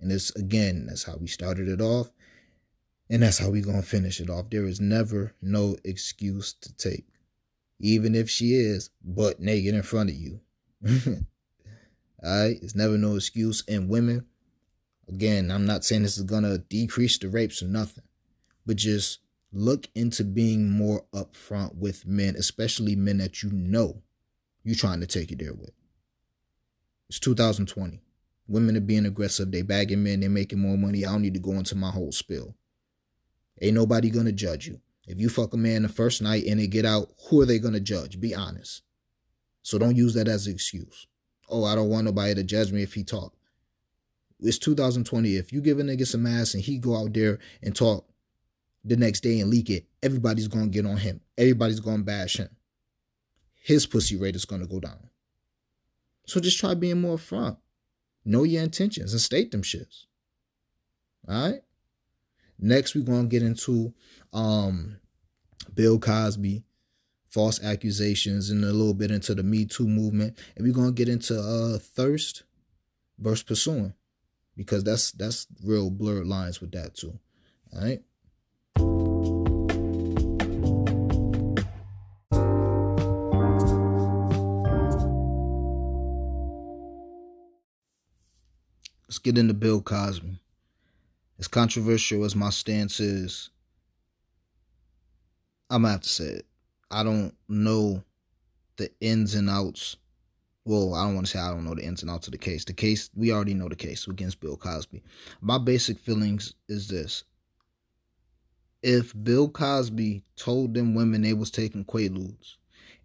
And 0.02 0.10
this 0.10 0.32
again, 0.36 0.88
that's 0.88 1.04
how 1.04 1.16
we 1.18 1.28
started 1.28 1.68
it 1.68 1.80
off. 1.80 2.10
And 3.10 3.24
that's 3.24 3.38
how 3.38 3.50
we're 3.50 3.64
gonna 3.64 3.82
finish 3.82 4.20
it 4.20 4.30
off. 4.30 4.50
There 4.50 4.66
is 4.66 4.82
never 4.82 5.34
no 5.42 5.78
excuse 5.84 6.54
to 6.54 6.74
take. 6.76 7.06
Even 7.80 8.16
if 8.16 8.30
she 8.30 8.54
is 8.54 8.90
butt 9.04 9.40
naked 9.40 9.76
in 9.76 9.84
front 9.84 10.10
of 10.10 10.16
you. 10.16 10.40
Alright? 12.24 12.58
It's 12.62 12.76
never 12.76 12.98
no 12.98 13.16
excuse. 13.16 13.64
And 13.68 13.90
women, 13.90 14.26
again, 15.08 15.52
I'm 15.52 15.66
not 15.66 15.84
saying 15.84 16.04
this 16.04 16.18
is 16.18 16.24
gonna 16.24 16.58
decrease 16.58 17.18
the 17.18 17.30
rapes 17.30 17.62
or 17.62 17.68
nothing. 17.68 18.04
But 18.66 18.78
just 18.78 19.20
look 19.54 19.88
into 19.96 20.24
being 20.24 20.70
more 20.70 21.06
upfront 21.14 21.76
with 21.76 22.06
men, 22.08 22.36
especially 22.36 22.96
men 22.96 23.18
that 23.18 23.44
you 23.44 23.52
know 23.52 24.02
you're 24.64 24.76
trying 24.76 25.02
to 25.02 25.08
take 25.08 25.32
it 25.32 25.40
there 25.40 25.54
with. 25.54 25.72
It's 27.10 27.20
2020. 27.20 28.02
Women 28.48 28.78
are 28.78 28.82
being 28.82 29.06
aggressive. 29.06 29.52
They 29.52 29.62
bagging 29.62 30.04
men. 30.04 30.20
They're 30.20 30.30
making 30.30 30.60
more 30.60 30.78
money. 30.78 31.06
I 31.06 31.12
don't 31.12 31.22
need 31.22 31.36
to 31.36 31.40
go 31.40 31.54
into 31.54 31.76
my 31.76 31.90
whole 31.90 32.12
spill. 32.12 32.56
Ain't 33.62 33.76
nobody 33.76 34.10
gonna 34.10 34.32
judge 34.32 34.68
you. 34.68 34.82
If 35.08 35.20
you 35.20 35.30
fuck 35.30 35.54
a 35.54 35.58
man 35.58 35.84
the 35.84 35.90
first 35.90 36.22
night 36.22 36.46
and 36.46 36.60
they 36.60 36.68
get 36.68 36.86
out, 36.86 37.10
who 37.30 37.42
are 37.42 37.46
they 37.46 37.60
gonna 37.60 37.80
judge? 37.80 38.20
Be 38.20 38.36
honest. 38.36 38.82
So 39.62 39.78
don't 39.78 39.96
use 39.96 40.14
that 40.16 40.28
as 40.28 40.48
an 40.48 40.54
excuse. 40.54 41.08
Oh, 41.50 41.66
I 41.66 41.76
don't 41.76 41.90
want 41.90 42.06
nobody 42.06 42.34
to 42.36 42.44
judge 42.44 42.72
me 42.72 42.82
if 42.82 42.94
he 42.94 43.04
talk. 43.04 43.36
It's 44.40 44.58
2020. 44.58 45.36
If 45.36 45.54
you 45.54 45.62
give 45.62 45.80
a 45.80 45.84
nigga 45.84 46.08
some 46.08 46.26
ass 46.26 46.54
and 46.54 46.64
he 46.64 46.78
go 46.78 46.96
out 46.96 47.14
there 47.14 47.40
and 47.62 47.76
talk 47.76 48.08
the 48.84 48.96
next 48.96 49.22
day 49.22 49.40
and 49.40 49.50
leak 49.50 49.70
it, 49.70 49.86
everybody's 50.02 50.48
gonna 50.48 50.68
get 50.68 50.86
on 50.86 50.98
him. 50.98 51.22
Everybody's 51.38 51.80
gonna 51.80 52.04
bash 52.04 52.38
him. 52.38 52.50
His 53.54 53.86
pussy 53.86 54.16
rate 54.16 54.36
is 54.36 54.46
gonna 54.46 54.66
go 54.66 54.80
down. 54.80 55.10
So 56.26 56.40
just 56.40 56.58
try 56.58 56.74
being 56.74 57.02
more 57.02 57.18
front. 57.18 57.58
Know 58.24 58.44
your 58.44 58.64
intentions 58.64 59.14
and 59.14 59.22
state 59.22 59.52
them 59.52 59.64
shits. 59.64 60.06
All 61.28 61.50
right. 61.52 61.62
Next, 62.60 62.94
we're 62.96 63.04
gonna 63.04 63.28
get 63.28 63.44
into 63.44 63.94
um 64.34 64.98
Bill 65.74 66.00
Cosby, 66.00 66.64
false 67.30 67.64
accusations, 67.64 68.50
and 68.50 68.64
a 68.64 68.74
little 68.74 68.94
bit 68.94 69.12
into 69.12 69.34
the 69.34 69.44
Me 69.44 69.66
Too 69.66 69.88
movement, 69.88 70.38
and 70.56 70.66
we're 70.66 70.74
gonna 70.74 70.92
get 70.92 71.10
into 71.10 71.40
uh 71.40 71.80
thirst 71.80 72.44
versus 73.18 73.44
pursuing, 73.44 73.94
because 74.56 74.84
that's 74.84 75.12
that's 75.12 75.48
real 75.64 75.90
blurred 75.90 76.28
lines 76.28 76.62
with 76.62 76.72
that 76.72 76.96
too. 76.96 77.20
All 77.74 77.82
right. 77.82 78.02
Let's 89.12 89.20
get 89.20 89.38
into 89.38 89.54
Bill 89.54 89.82
Cosby. 89.82 90.40
As 91.38 91.50
controversial 91.50 92.24
as 92.24 92.34
my 92.34 92.50
stance 92.50 93.02
is, 93.02 93.50
I'm 95.70 95.82
gonna 95.82 95.92
have 95.92 96.02
to 96.04 96.08
say 96.08 96.24
it. 96.28 96.46
I 96.90 97.04
don't 97.04 97.36
know 97.50 98.06
the 98.78 98.90
ins 99.02 99.36
and 99.36 99.50
outs. 99.50 99.98
Well, 100.64 100.94
I 100.94 101.04
don't 101.04 101.16
want 101.16 101.28
to 101.28 101.32
say 101.34 101.40
I 101.40 101.50
don't 101.50 101.66
know 101.66 101.76
the 101.76 101.84
ins 101.84 102.04
and 102.04 102.10
outs 102.10 102.28
of 102.28 102.32
the 102.32 102.38
case. 102.38 102.64
The 102.64 102.72
case, 102.72 103.10
we 103.14 103.34
already 103.34 103.54
know 103.54 103.68
the 103.68 103.76
case 103.76 104.08
against 104.08 104.40
Bill 104.40 104.56
Cosby. 104.56 105.04
My 105.42 105.58
basic 105.58 106.00
feelings 106.00 106.54
is 106.70 106.88
this. 106.88 107.26
If 108.82 109.14
Bill 109.22 109.50
Cosby 109.50 110.24
told 110.38 110.74
them 110.74 110.96
women 110.96 111.24
they 111.24 111.34
was 111.34 111.52
taking 111.52 111.84
Quaaludes 111.84 112.56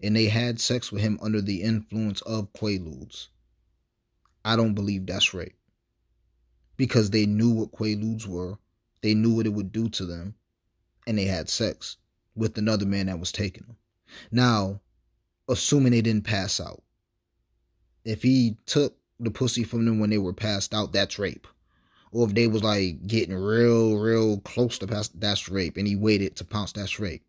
and 0.01 0.15
they 0.15 0.27
had 0.27 0.61
sex 0.61 0.93
with 0.93 1.03
him 1.03 1.19
under 1.21 1.41
the 1.41 1.63
influence 1.63 2.21
of 2.21 2.53
Quaaludes, 2.53 3.27
I 4.45 4.55
don't 4.55 4.75
believe 4.75 5.05
that's 5.05 5.35
rape 5.35 5.57
because 6.77 7.11
they 7.11 7.27
knew 7.27 7.51
what 7.51 7.73
Quaaludes 7.73 8.27
were, 8.27 8.59
they 9.03 9.15
knew 9.15 9.35
what 9.35 9.47
it 9.47 9.53
would 9.53 9.73
do 9.73 9.89
to 9.91 10.05
them, 10.05 10.35
and 11.07 11.19
they 11.19 11.25
had 11.25 11.49
sex 11.49 11.97
with 12.35 12.59
another 12.59 12.87
man 12.87 13.07
that 13.07 13.21
was 13.21 13.33
taking 13.33 13.65
them. 13.67 13.77
Now, 14.31 14.81
assuming 15.49 15.93
they 15.93 16.03
didn't 16.03 16.25
pass 16.25 16.61
out, 16.61 16.83
if 18.05 18.23
he 18.23 18.57
took 18.67 18.97
the 19.19 19.31
pussy 19.31 19.65
from 19.65 19.85
them 19.85 19.99
when 19.99 20.11
they 20.11 20.19
were 20.19 20.33
passed 20.33 20.75
out, 20.75 20.93
that's 20.93 21.19
rape. 21.19 21.47
Or 22.13 22.27
if 22.27 22.35
they 22.35 22.47
was 22.47 22.63
like 22.63 23.07
getting 23.07 23.35
real, 23.35 23.97
real 23.97 24.41
close 24.41 24.79
to 24.79 24.87
pass, 24.87 25.09
that's 25.09 25.49
rape, 25.49 25.77
and 25.77 25.87
he 25.87 25.97
waited 25.97 26.37
to 26.37 26.45
pounce, 26.45 26.73
that's 26.73 27.01
rape. 27.01 27.23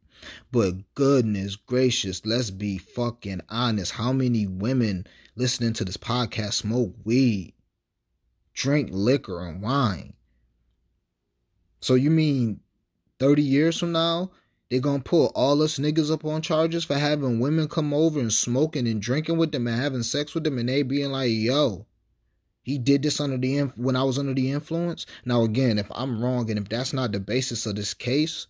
But 0.52 0.94
goodness 0.96 1.56
gracious, 1.56 2.26
let's 2.26 2.50
be 2.50 2.78
fucking 2.78 3.42
honest. 3.50 3.94
How 3.94 4.12
many 4.12 4.48
women 4.48 5.06
listening 5.36 5.74
to 5.74 5.86
this 5.86 5.98
podcast 5.98 6.54
smoke 6.54 6.94
weed? 7.04 7.54
Drink 8.58 8.90
liquor 8.92 9.46
and 9.46 9.62
wine. 9.62 10.14
So 11.80 11.94
you 11.94 12.10
mean 12.10 12.60
30 13.20 13.44
years 13.44 13.78
from 13.78 13.92
now, 13.92 14.32
they're 14.70 14.80
gonna 14.80 15.04
pull 15.04 15.32
all 15.36 15.62
us 15.62 15.78
niggas 15.78 16.12
up 16.12 16.26
on 16.26 16.42
charges 16.42 16.84
for 16.84 16.96
having 16.96 17.40
women 17.40 17.68
come 17.68 17.94
over 17.94 18.20
and 18.20 18.34
smoking 18.34 18.88
and 18.88 19.00
drinking 19.00 19.38
with 19.38 19.52
them 19.52 19.68
and 19.68 19.80
having 19.80 20.02
sex 20.02 20.34
with 20.34 20.44
them 20.44 20.58
and 20.58 20.68
they 20.68 20.82
being 20.82 21.12
like, 21.12 21.30
yo, 21.32 21.86
he 22.64 22.80
did 22.80 23.04
this 23.04 23.22
under 23.22 23.38
the 23.38 23.58
inf- 23.58 23.78
when 23.78 23.96
I 23.96 24.04
was 24.04 24.18
under 24.18 24.34
the 24.34 24.52
influence. 24.52 25.06
Now 25.24 25.44
again, 25.44 25.78
if 25.78 25.88
I'm 25.92 26.20
wrong 26.22 26.50
and 26.50 26.58
if 26.58 26.68
that's 26.68 26.94
not 26.94 27.12
the 27.12 27.20
basis 27.20 27.68
of 27.68 27.76
this 27.76 27.94
case, 27.94 28.48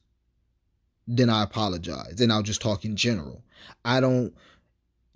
then 1.05 1.29
I 1.29 1.43
apologize. 1.43 2.15
Then 2.15 2.31
I'll 2.31 2.43
just 2.43 2.61
talk 2.61 2.85
in 2.85 2.95
general. 2.95 3.43
I 3.83 3.99
don't 3.99 4.33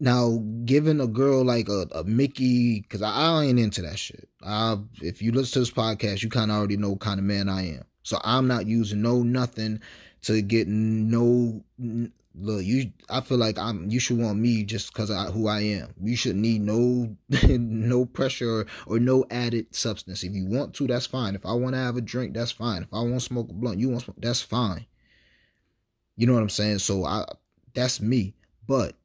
now, 0.02 0.44
giving 0.66 1.00
a 1.00 1.06
girl 1.06 1.46
like 1.46 1.70
a, 1.70 1.86
a 1.92 2.04
Mickey, 2.04 2.82
because 2.82 3.04
I, 3.04 3.12
I, 3.12 3.44
ain't 3.44 3.60
into 3.60 3.84
that 3.84 4.00
shit. 4.00 4.28
I, 4.42 4.80
if 5.00 5.22
you 5.22 5.32
listen 5.32 5.54
to 5.54 5.60
this 5.60 5.70
podcast, 5.70 6.24
you 6.24 6.30
kind 6.30 6.50
of 6.50 6.58
already 6.58 6.76
know 6.76 6.90
what 6.90 7.02
kind 7.02 7.20
of 7.20 7.26
man 7.26 7.48
I 7.48 7.76
am. 7.76 7.84
So 8.02 8.20
I'm 8.24 8.48
not 8.48 8.66
using 8.66 9.04
no 9.04 9.22
nothing 9.22 9.80
to 10.24 10.42
get 10.42 10.68
no. 10.68 11.64
Look, 12.34 12.64
you. 12.64 12.92
I 13.12 13.22
feel 13.22 13.38
like 13.38 13.60
I'm. 13.60 13.92
You 13.92 14.00
should 14.00 14.18
want 14.18 14.40
me 14.40 14.64
just 14.64 14.92
because 14.92 15.12
of 15.12 15.36
who 15.36 15.48
I 15.48 15.62
am. 15.62 15.94
You 16.02 16.16
should 16.16 16.36
need 16.36 16.62
no, 16.62 17.16
no 17.48 18.06
pressure 18.08 18.62
or, 18.62 18.66
or 18.88 19.00
no 19.00 19.24
added 19.30 19.68
substance. 19.76 20.24
If 20.24 20.34
you 20.34 20.48
want 20.48 20.74
to, 20.76 20.88
that's 20.88 21.06
fine. 21.06 21.36
If 21.36 21.46
I 21.46 21.54
want 21.54 21.76
to 21.76 21.80
have 21.80 21.96
a 21.96 22.02
drink, 22.02 22.34
that's 22.34 22.52
fine. 22.52 22.82
If 22.82 22.90
I 22.92 23.02
want 23.02 23.20
to 23.20 23.20
smoke 23.20 23.52
a 23.52 23.54
blunt, 23.54 23.78
you 23.78 23.90
want 23.90 24.02
smoke, 24.02 24.18
that's 24.18 24.42
fine. 24.42 24.88
You 26.18 26.26
know 26.26 26.34
what 26.34 26.42
I'm 26.42 26.50
saying? 26.50 26.80
So 26.80 27.06
I, 27.06 27.26
that's 27.76 28.02
me. 28.02 28.34
But 28.68 28.96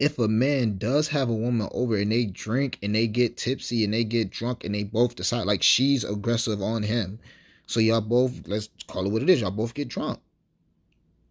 if 0.00 0.18
a 0.18 0.26
man 0.26 0.78
does 0.78 1.08
have 1.08 1.28
a 1.28 1.34
woman 1.34 1.68
over 1.72 1.94
and 1.96 2.10
they 2.10 2.24
drink 2.24 2.78
and 2.82 2.94
they 2.94 3.06
get 3.06 3.36
tipsy 3.36 3.84
and 3.84 3.92
they 3.92 4.02
get 4.02 4.30
drunk 4.30 4.64
and 4.64 4.74
they 4.74 4.82
both 4.82 5.14
decide 5.14 5.46
like 5.46 5.62
she's 5.62 6.04
aggressive 6.04 6.62
on 6.62 6.82
him. 6.82 7.20
So 7.66 7.80
y'all 7.80 8.00
both 8.00 8.48
let's 8.48 8.70
call 8.88 9.06
it 9.06 9.12
what 9.12 9.22
it 9.22 9.28
is. 9.28 9.42
Y'all 9.42 9.50
both 9.50 9.74
get 9.74 9.88
drunk. 9.88 10.18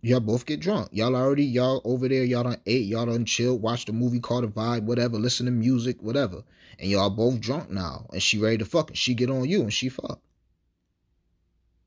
Y'all 0.02 0.20
both 0.20 0.46
get 0.46 0.60
drunk. 0.60 0.88
Y'all 0.92 1.16
already 1.16 1.44
y'all 1.44 1.82
over 1.84 2.08
there, 2.08 2.24
y'all 2.24 2.44
done 2.44 2.62
ate, 2.68 2.86
y'all 2.86 3.08
done 3.08 3.26
chilled, 3.26 3.62
watched 3.62 3.90
a 3.90 3.94
movie 3.94 4.20
called 4.20 4.44
a 4.44 4.48
vibe, 4.48 4.84
whatever, 4.84 5.18
listen 5.18 5.48
to 5.48 5.52
music, 5.52 6.02
whatever. 6.02 6.44
And 6.78 6.90
y'all 6.90 7.10
both 7.10 7.42
drunk 7.42 7.72
now. 7.72 8.06
And 8.14 8.22
she 8.22 8.38
ready 8.38 8.60
to 8.60 8.66
fuck. 8.66 8.90
And 8.90 8.98
she 8.98 9.16
get 9.16 9.32
on 9.32 9.50
you 9.50 9.62
and 9.62 9.74
she 9.74 9.90
fuck. 9.90 10.22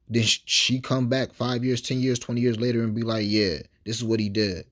Then 0.09 0.25
she 0.25 0.81
come 0.81 1.09
back 1.09 1.33
five 1.33 1.64
years, 1.64 1.81
ten 1.81 2.01
years, 2.01 2.18
twenty 2.18 2.40
years 2.40 2.59
later 2.59 2.83
and 2.83 2.92
be 2.92 3.03
like, 3.03 3.25
yeah, 3.27 3.59
this 3.87 3.97
is 3.97 4.05
what 4.05 4.21
he 4.21 4.29
did. 4.29 4.66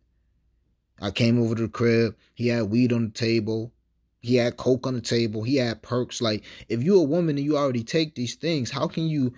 I 1.01 1.11
came 1.11 1.41
over 1.41 1.55
to 1.55 1.63
the 1.63 1.69
crib. 1.69 2.17
He 2.35 2.49
had 2.49 2.65
weed 2.65 2.93
on 2.93 3.05
the 3.07 3.11
table. 3.11 3.73
He 4.21 4.37
had 4.37 4.57
coke 4.57 4.87
on 4.87 4.95
the 4.95 5.01
table. 5.01 5.43
He 5.43 5.57
had 5.57 5.83
perks. 5.83 6.21
Like, 6.21 6.45
if 6.69 6.83
you're 6.83 7.01
a 7.01 7.03
woman 7.03 7.39
and 7.39 7.45
you 7.45 7.57
already 7.57 7.83
take 7.83 8.15
these 8.15 8.35
things, 8.35 8.71
how 8.71 8.87
can 8.87 9.09
you 9.09 9.33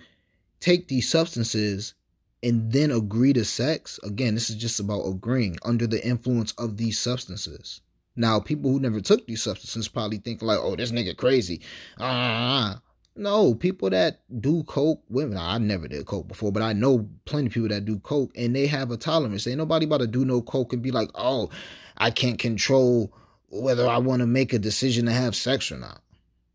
take 0.59 0.87
these 0.87 1.07
substances 1.09 1.93
and 2.41 2.71
then 2.71 2.91
agree 2.91 3.31
to 3.33 3.45
sex? 3.45 3.99
Again, 4.03 4.33
this 4.33 4.49
is 4.49 4.57
just 4.57 4.79
about 4.79 5.07
agreeing 5.07 5.57
under 5.63 5.87
the 5.87 6.05
influence 6.05 6.51
of 6.53 6.77
these 6.77 6.99
substances. 6.99 7.81
Now, 8.15 8.39
people 8.39 8.71
who 8.71 8.79
never 8.79 9.01
took 9.01 9.25
these 9.25 9.41
substances 9.41 9.87
probably 9.87 10.17
think 10.17 10.41
like, 10.41 10.59
"Oh, 10.59 10.75
this 10.75 10.91
nigga 10.91 11.17
crazy." 11.17 11.61
Ah, 11.97 12.81
no, 13.15 13.53
people 13.53 13.89
that 13.91 14.21
do 14.41 14.63
coke, 14.63 15.03
women. 15.09 15.37
I 15.37 15.57
never 15.59 15.87
did 15.87 16.05
coke 16.05 16.27
before, 16.27 16.51
but 16.51 16.63
I 16.63 16.73
know 16.73 17.07
plenty 17.25 17.47
of 17.47 17.53
people 17.53 17.69
that 17.69 17.85
do 17.85 17.99
coke, 17.99 18.31
and 18.35 18.55
they 18.55 18.65
have 18.67 18.89
a 18.91 18.97
tolerance. 18.97 19.45
Ain't 19.45 19.57
nobody 19.57 19.85
about 19.85 19.99
to 19.99 20.07
do 20.07 20.25
no 20.25 20.41
coke 20.41 20.73
and 20.73 20.81
be 20.81 20.91
like, 20.91 21.09
"Oh, 21.13 21.49
I 21.97 22.09
can't 22.09 22.39
control 22.39 23.13
whether 23.49 23.87
I 23.87 23.99
want 23.99 24.21
to 24.21 24.27
make 24.27 24.51
a 24.51 24.59
decision 24.59 25.05
to 25.05 25.11
have 25.11 25.35
sex 25.35 25.71
or 25.71 25.77
not." 25.77 26.01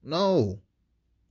No. 0.03 0.59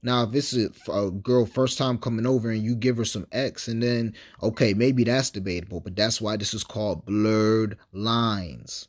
Now, 0.02 0.22
if 0.22 0.34
it's 0.34 0.56
a, 0.56 0.70
a 0.90 1.10
girl 1.10 1.44
first 1.44 1.76
time 1.76 1.98
coming 1.98 2.24
over 2.24 2.50
and 2.50 2.62
you 2.62 2.74
give 2.76 2.96
her 2.96 3.04
some 3.04 3.26
X, 3.32 3.68
and 3.68 3.82
then 3.82 4.14
okay, 4.42 4.72
maybe 4.72 5.04
that's 5.04 5.30
debatable, 5.30 5.80
but 5.80 5.94
that's 5.94 6.20
why 6.20 6.36
this 6.36 6.54
is 6.54 6.64
called 6.64 7.04
blurred 7.04 7.76
lines. 7.92 8.88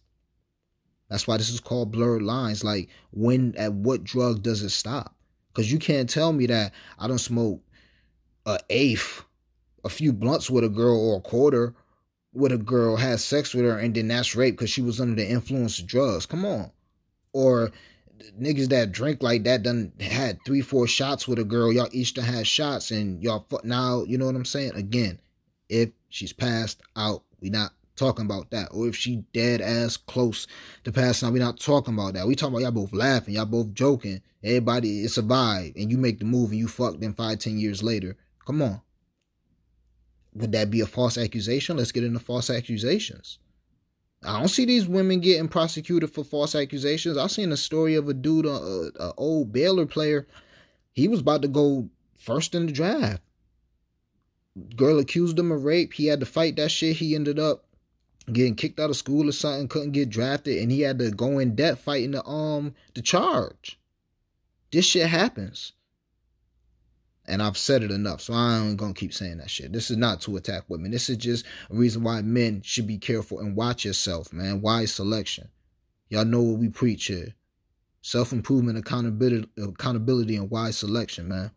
That's 1.10 1.28
why 1.28 1.38
this 1.38 1.49
is 1.49 1.60
called 1.60 1.91
blurred 1.91 2.21
lines. 2.21 2.63
Like 2.63 2.88
when 3.12 3.56
at 3.58 3.73
what 3.73 4.06
drug 4.06 4.43
does 4.43 4.62
it 4.62 4.69
stop? 4.69 5.15
Because 5.49 5.71
you 5.71 5.79
can't 5.79 6.09
tell 6.09 6.31
me 6.31 6.45
that 6.47 6.73
I 6.97 7.07
don't 7.07 7.17
smoke 7.17 7.62
a 8.45 8.59
eighth, 8.69 9.23
a 9.83 9.89
few 9.89 10.13
blunts 10.13 10.49
with 10.49 10.63
a 10.63 10.69
girl 10.69 10.99
or 10.99 11.17
a 11.17 11.21
quarter 11.21 11.75
with 12.33 12.51
a 12.51 12.57
girl, 12.57 12.95
has 12.95 13.23
sex 13.23 13.53
with 13.53 13.65
her, 13.65 13.77
and 13.77 13.95
then 13.95 14.07
that's 14.07 14.35
rape 14.35 14.55
because 14.55 14.69
she 14.69 14.81
was 14.81 15.01
under 15.01 15.15
the 15.15 15.27
influence 15.27 15.79
of 15.79 15.88
drugs. 15.88 16.25
Come 16.25 16.45
on. 16.45 16.71
Or 17.33 17.71
niggas 18.39 18.69
that 18.69 18.91
drink 18.91 19.23
like 19.23 19.43
that 19.43 19.63
done 19.63 19.91
had 19.99 20.39
three, 20.45 20.62
four 20.62 20.88
shots 20.88 21.27
with 21.27 21.39
a 21.39 21.43
girl. 21.43 21.71
Y'all 21.71 21.89
each 21.91 22.13
done 22.13 22.25
had 22.25 22.47
shots 22.47 22.91
and 22.91 23.21
y'all 23.23 23.47
now, 23.63 24.03
you 24.03 24.17
know 24.17 24.25
what 24.25 24.35
I'm 24.35 24.45
saying? 24.45 24.73
Again, 24.75 25.19
if 25.69 25.89
she's 26.09 26.33
passed 26.33 26.81
out, 26.95 27.23
we 27.39 27.49
not 27.49 27.71
talking 27.99 28.25
about 28.25 28.49
that. 28.51 28.69
Or 28.71 28.88
if 28.88 28.95
she 28.95 29.17
dead 29.33 29.62
ass 29.62 29.97
close 29.97 30.47
to 30.83 30.91
passing 30.91 31.27
out, 31.27 31.33
we 31.33 31.39
not 31.39 31.59
talking 31.59 31.93
about 31.93 32.13
that. 32.15 32.27
We 32.27 32.35
talking 32.35 32.55
about 32.55 32.63
y'all 32.63 32.71
both 32.71 32.93
laughing, 32.93 33.35
y'all 33.35 33.45
both 33.45 33.73
joking. 33.73 34.21
Everybody, 34.43 35.01
it's 35.03 35.17
a 35.17 35.23
vibe. 35.23 35.75
And 35.75 35.91
you 35.91 35.97
make 35.97 36.19
the 36.19 36.25
move 36.25 36.51
and 36.51 36.59
you 36.59 36.67
fuck 36.67 36.99
them 36.99 37.13
five, 37.13 37.39
ten 37.39 37.59
years 37.59 37.83
later. 37.83 38.17
Come 38.45 38.62
on. 38.62 38.81
Would 40.33 40.53
that 40.53 40.71
be 40.71 40.81
a 40.81 40.85
false 40.85 41.17
accusation? 41.17 41.77
Let's 41.77 41.91
get 41.91 42.03
into 42.03 42.19
false 42.19 42.49
accusations. 42.49 43.39
I 44.23 44.38
don't 44.38 44.49
see 44.49 44.65
these 44.65 44.88
women 44.88 45.21
getting 45.21 45.47
prosecuted 45.47 46.13
for 46.13 46.23
false 46.23 46.55
accusations. 46.55 47.17
I 47.17 47.27
seen 47.27 47.51
a 47.51 47.57
story 47.57 47.95
of 47.95 48.09
a 48.09 48.13
dude, 48.13 48.45
a, 48.45 48.91
a 48.99 49.13
old 49.17 49.51
Baylor 49.51 49.85
player. 49.85 50.27
He 50.91 51.07
was 51.07 51.21
about 51.21 51.41
to 51.43 51.47
go 51.47 51.89
first 52.17 52.53
in 52.53 52.65
the 52.65 52.71
draft. 52.71 53.21
Girl 54.75 54.99
accused 54.99 55.39
him 55.39 55.51
of 55.51 55.63
rape. 55.63 55.93
He 55.93 56.07
had 56.07 56.19
to 56.19 56.25
fight 56.25 56.57
that 56.57 56.69
shit. 56.69 56.97
He 56.97 57.15
ended 57.15 57.39
up 57.39 57.65
getting 58.33 58.55
kicked 58.55 58.79
out 58.79 58.89
of 58.89 58.95
school 58.95 59.27
or 59.27 59.31
something, 59.31 59.67
couldn't 59.67 59.91
get 59.91 60.09
drafted, 60.09 60.61
and 60.61 60.71
he 60.71 60.81
had 60.81 60.99
to 60.99 61.11
go 61.11 61.39
in 61.39 61.55
debt 61.55 61.79
fighting 61.79 62.11
the 62.11 62.25
um 62.25 62.73
the 62.93 63.01
charge. 63.01 63.79
This 64.71 64.85
shit 64.85 65.07
happens. 65.07 65.73
And 67.25 67.43
I've 67.43 67.57
said 67.57 67.83
it 67.83 67.91
enough, 67.91 68.21
so 68.21 68.33
I 68.33 68.57
ain't 68.57 68.77
gonna 68.77 68.93
keep 68.93 69.13
saying 69.13 69.37
that 69.37 69.51
shit. 69.51 69.71
This 69.71 69.91
is 69.91 69.97
not 69.97 70.19
to 70.21 70.35
attack 70.35 70.63
women. 70.67 70.89
This 70.89 71.09
is 71.09 71.17
just 71.17 71.45
a 71.69 71.75
reason 71.75 72.03
why 72.03 72.21
men 72.23 72.61
should 72.63 72.87
be 72.87 72.97
careful 72.97 73.39
and 73.39 73.55
watch 73.55 73.85
yourself, 73.85 74.33
man. 74.33 74.61
Wise 74.61 74.93
selection. 74.93 75.49
Y'all 76.09 76.25
know 76.25 76.41
what 76.41 76.59
we 76.59 76.69
preach 76.69 77.05
here. 77.05 77.35
Self 78.01 78.31
improvement, 78.31 78.79
accountability, 78.79 79.47
accountability, 79.61 80.37
and 80.37 80.49
wise 80.49 80.77
selection, 80.77 81.27
man. 81.27 81.51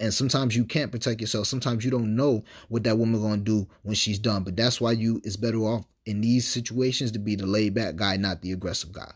And 0.00 0.12
sometimes 0.12 0.56
you 0.56 0.64
can't 0.64 0.92
protect 0.92 1.20
yourself. 1.20 1.46
Sometimes 1.46 1.84
you 1.84 1.90
don't 1.90 2.14
know 2.16 2.44
what 2.68 2.84
that 2.84 2.98
woman 2.98 3.22
gonna 3.22 3.38
do 3.38 3.68
when 3.82 3.94
she's 3.94 4.18
done. 4.18 4.44
But 4.44 4.56
that's 4.56 4.80
why 4.80 4.92
you 4.92 5.20
is 5.24 5.36
better 5.36 5.58
off 5.58 5.84
in 6.10 6.20
these 6.20 6.46
situations 6.46 7.12
to 7.12 7.20
be 7.20 7.36
the 7.36 7.46
laid 7.46 7.72
back 7.72 7.94
guy, 7.94 8.16
not 8.16 8.42
the 8.42 8.50
aggressive 8.50 8.90
guy. 8.90 9.12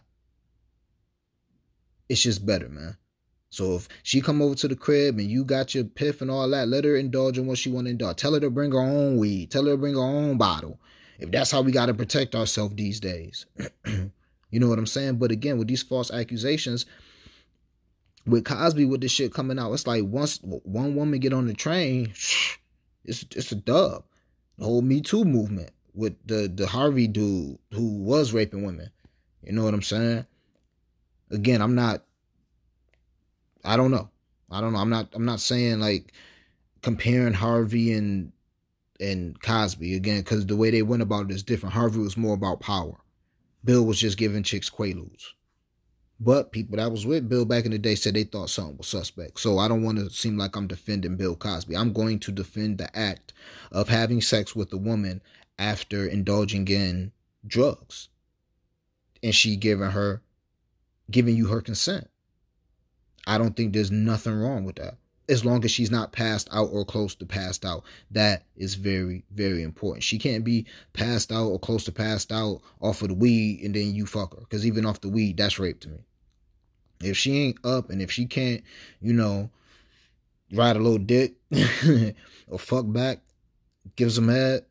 It's 2.08 2.22
just 2.22 2.46
better, 2.46 2.68
man. 2.68 2.96
So 3.50 3.74
if 3.74 3.88
she 4.04 4.20
come 4.20 4.40
over 4.40 4.54
to 4.54 4.68
the 4.68 4.76
crib 4.76 5.18
and 5.18 5.28
you 5.28 5.44
got 5.44 5.74
your 5.74 5.84
piff 5.84 6.22
and 6.22 6.30
all 6.30 6.48
that, 6.50 6.68
let 6.68 6.84
her 6.84 6.96
indulge 6.96 7.36
in 7.36 7.46
what 7.46 7.58
she 7.58 7.68
want 7.68 7.86
to 7.86 7.90
indulge. 7.90 8.16
Tell 8.16 8.34
her 8.34 8.40
to 8.40 8.50
bring 8.50 8.70
her 8.70 8.80
own 8.80 9.18
weed. 9.18 9.50
Tell 9.50 9.64
her 9.64 9.72
to 9.72 9.76
bring 9.76 9.94
her 9.94 10.00
own 10.00 10.38
bottle. 10.38 10.80
If 11.18 11.32
that's 11.32 11.50
how 11.50 11.62
we 11.62 11.72
got 11.72 11.86
to 11.86 11.94
protect 11.94 12.36
ourselves 12.36 12.76
these 12.76 13.00
days. 13.00 13.46
you 13.86 14.60
know 14.60 14.68
what 14.68 14.78
I'm 14.78 14.86
saying? 14.86 15.16
But 15.16 15.32
again, 15.32 15.58
with 15.58 15.66
these 15.66 15.82
false 15.82 16.12
accusations, 16.12 16.86
with 18.24 18.44
Cosby 18.44 18.84
with 18.84 19.00
this 19.00 19.10
shit 19.10 19.34
coming 19.34 19.58
out, 19.58 19.72
it's 19.72 19.86
like 19.86 20.04
once 20.04 20.38
one 20.42 20.94
woman 20.94 21.18
get 21.18 21.32
on 21.32 21.48
the 21.48 21.54
train, 21.54 22.12
it's 23.04 23.24
it's 23.34 23.50
a 23.50 23.56
dub. 23.56 24.04
The 24.58 24.64
whole 24.64 24.82
Me 24.82 25.00
Too 25.00 25.24
movement 25.24 25.70
with 25.94 26.14
the 26.26 26.52
the 26.54 26.66
Harvey 26.66 27.06
dude 27.06 27.58
who 27.72 27.98
was 27.98 28.32
raping 28.32 28.64
women. 28.64 28.90
You 29.42 29.52
know 29.52 29.64
what 29.64 29.74
I'm 29.74 29.82
saying? 29.82 30.26
Again, 31.30 31.62
I'm 31.62 31.74
not. 31.74 32.04
I 33.64 33.76
don't 33.76 33.90
know. 33.90 34.10
I 34.50 34.60
don't 34.60 34.72
know. 34.72 34.78
I'm 34.78 34.90
not. 34.90 35.08
I'm 35.14 35.24
not 35.24 35.40
saying 35.40 35.80
like 35.80 36.12
comparing 36.82 37.34
Harvey 37.34 37.92
and 37.92 38.32
and 39.00 39.40
Cosby 39.40 39.94
again 39.94 40.20
because 40.20 40.46
the 40.46 40.56
way 40.56 40.70
they 40.70 40.82
went 40.82 41.02
about 41.02 41.26
it 41.26 41.34
is 41.34 41.42
different. 41.42 41.74
Harvey 41.74 42.00
was 42.00 42.16
more 42.16 42.34
about 42.34 42.60
power. 42.60 42.96
Bill 43.64 43.84
was 43.84 43.98
just 43.98 44.18
giving 44.18 44.42
chicks 44.42 44.70
quaaludes. 44.70 45.32
But 46.20 46.52
people 46.52 46.76
that 46.76 46.92
was 46.92 47.04
with 47.04 47.28
Bill 47.28 47.44
back 47.44 47.64
in 47.64 47.72
the 47.72 47.78
day 47.78 47.96
said 47.96 48.14
they 48.14 48.24
thought 48.24 48.48
something 48.48 48.76
was 48.76 48.86
suspect. 48.86 49.40
So 49.40 49.58
I 49.58 49.66
don't 49.66 49.82
want 49.82 49.98
to 49.98 50.10
seem 50.10 50.38
like 50.38 50.54
I'm 50.54 50.68
defending 50.68 51.16
Bill 51.16 51.34
Cosby. 51.34 51.76
I'm 51.76 51.92
going 51.92 52.20
to 52.20 52.32
defend 52.32 52.78
the 52.78 52.96
act 52.96 53.32
of 53.72 53.88
having 53.88 54.20
sex 54.20 54.54
with 54.54 54.72
a 54.72 54.76
woman 54.76 55.20
after 55.58 56.06
indulging 56.06 56.66
in 56.68 57.12
drugs. 57.46 58.08
And 59.22 59.34
she 59.34 59.56
giving 59.56 59.90
her 59.90 60.22
giving 61.10 61.36
you 61.36 61.46
her 61.46 61.60
consent. 61.60 62.08
I 63.26 63.38
don't 63.38 63.56
think 63.56 63.72
there's 63.72 63.90
nothing 63.90 64.34
wrong 64.34 64.64
with 64.64 64.76
that. 64.76 64.96
As 65.28 65.44
long 65.44 65.64
as 65.64 65.70
she's 65.70 65.90
not 65.90 66.12
passed 66.12 66.48
out 66.52 66.68
or 66.70 66.84
close 66.84 67.14
to 67.14 67.24
passed 67.24 67.64
out. 67.64 67.84
That 68.10 68.44
is 68.56 68.74
very, 68.74 69.24
very 69.32 69.62
important. 69.62 70.02
She 70.02 70.18
can't 70.18 70.44
be 70.44 70.66
passed 70.92 71.32
out 71.32 71.46
or 71.46 71.58
close 71.58 71.84
to 71.84 71.92
passed 71.92 72.30
out 72.30 72.60
off 72.80 73.00
of 73.00 73.08
the 73.08 73.14
weed 73.14 73.62
and 73.64 73.74
then 73.74 73.94
you 73.94 74.04
fuck 74.04 74.34
her. 74.34 74.40
Because 74.40 74.66
even 74.66 74.84
off 74.84 75.00
the 75.00 75.08
weed, 75.08 75.38
that's 75.38 75.58
rape 75.58 75.80
to 75.80 75.88
me. 75.88 75.98
If 77.02 77.16
she 77.16 77.38
ain't 77.38 77.64
up 77.64 77.88
and 77.88 78.02
if 78.02 78.10
she 78.10 78.26
can't, 78.26 78.62
you 79.00 79.14
know, 79.14 79.50
ride 80.52 80.76
a 80.76 80.80
little 80.80 80.98
dick 80.98 81.34
or 82.48 82.58
fuck 82.58 82.84
back, 82.86 83.20
give 83.96 84.12
some 84.12 84.28
head 84.28 84.66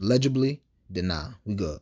legibly, 0.00 0.60
then 0.90 1.08
nah, 1.08 1.30
we 1.44 1.54
good. 1.54 1.80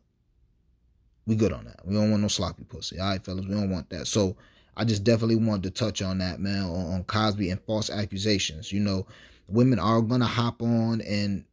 We 1.27 1.37
good 1.37 1.53
on 1.53 1.65
that. 1.67 1.87
We 1.87 1.95
don't 1.95 2.11
want 2.11 2.23
no 2.23 2.29
sloppy 2.29 2.65
pussy. 2.65 2.99
All 2.99 3.11
right, 3.11 3.25
fellas, 3.25 3.47
we 3.47 3.55
don't 3.55 3.71
want 3.71 3.91
that. 3.91 4.07
So 4.07 4.37
I 4.77 4.85
just 4.85 5.05
definitely 5.05 5.37
wanted 5.37 5.63
to 5.65 5.71
touch 5.71 6.03
on 6.03 6.19
that, 6.19 6.41
man, 6.41 6.65
on, 6.65 6.95
on 6.95 7.05
Cosby 7.05 7.51
and 7.51 7.61
false 7.63 7.91
accusations. 7.91 8.73
You 8.73 8.81
know, 8.81 9.07
women 9.49 9.79
are 9.79 10.01
gonna 10.01 10.27
hop 10.27 10.63
on 10.63 11.01
and 11.03 11.45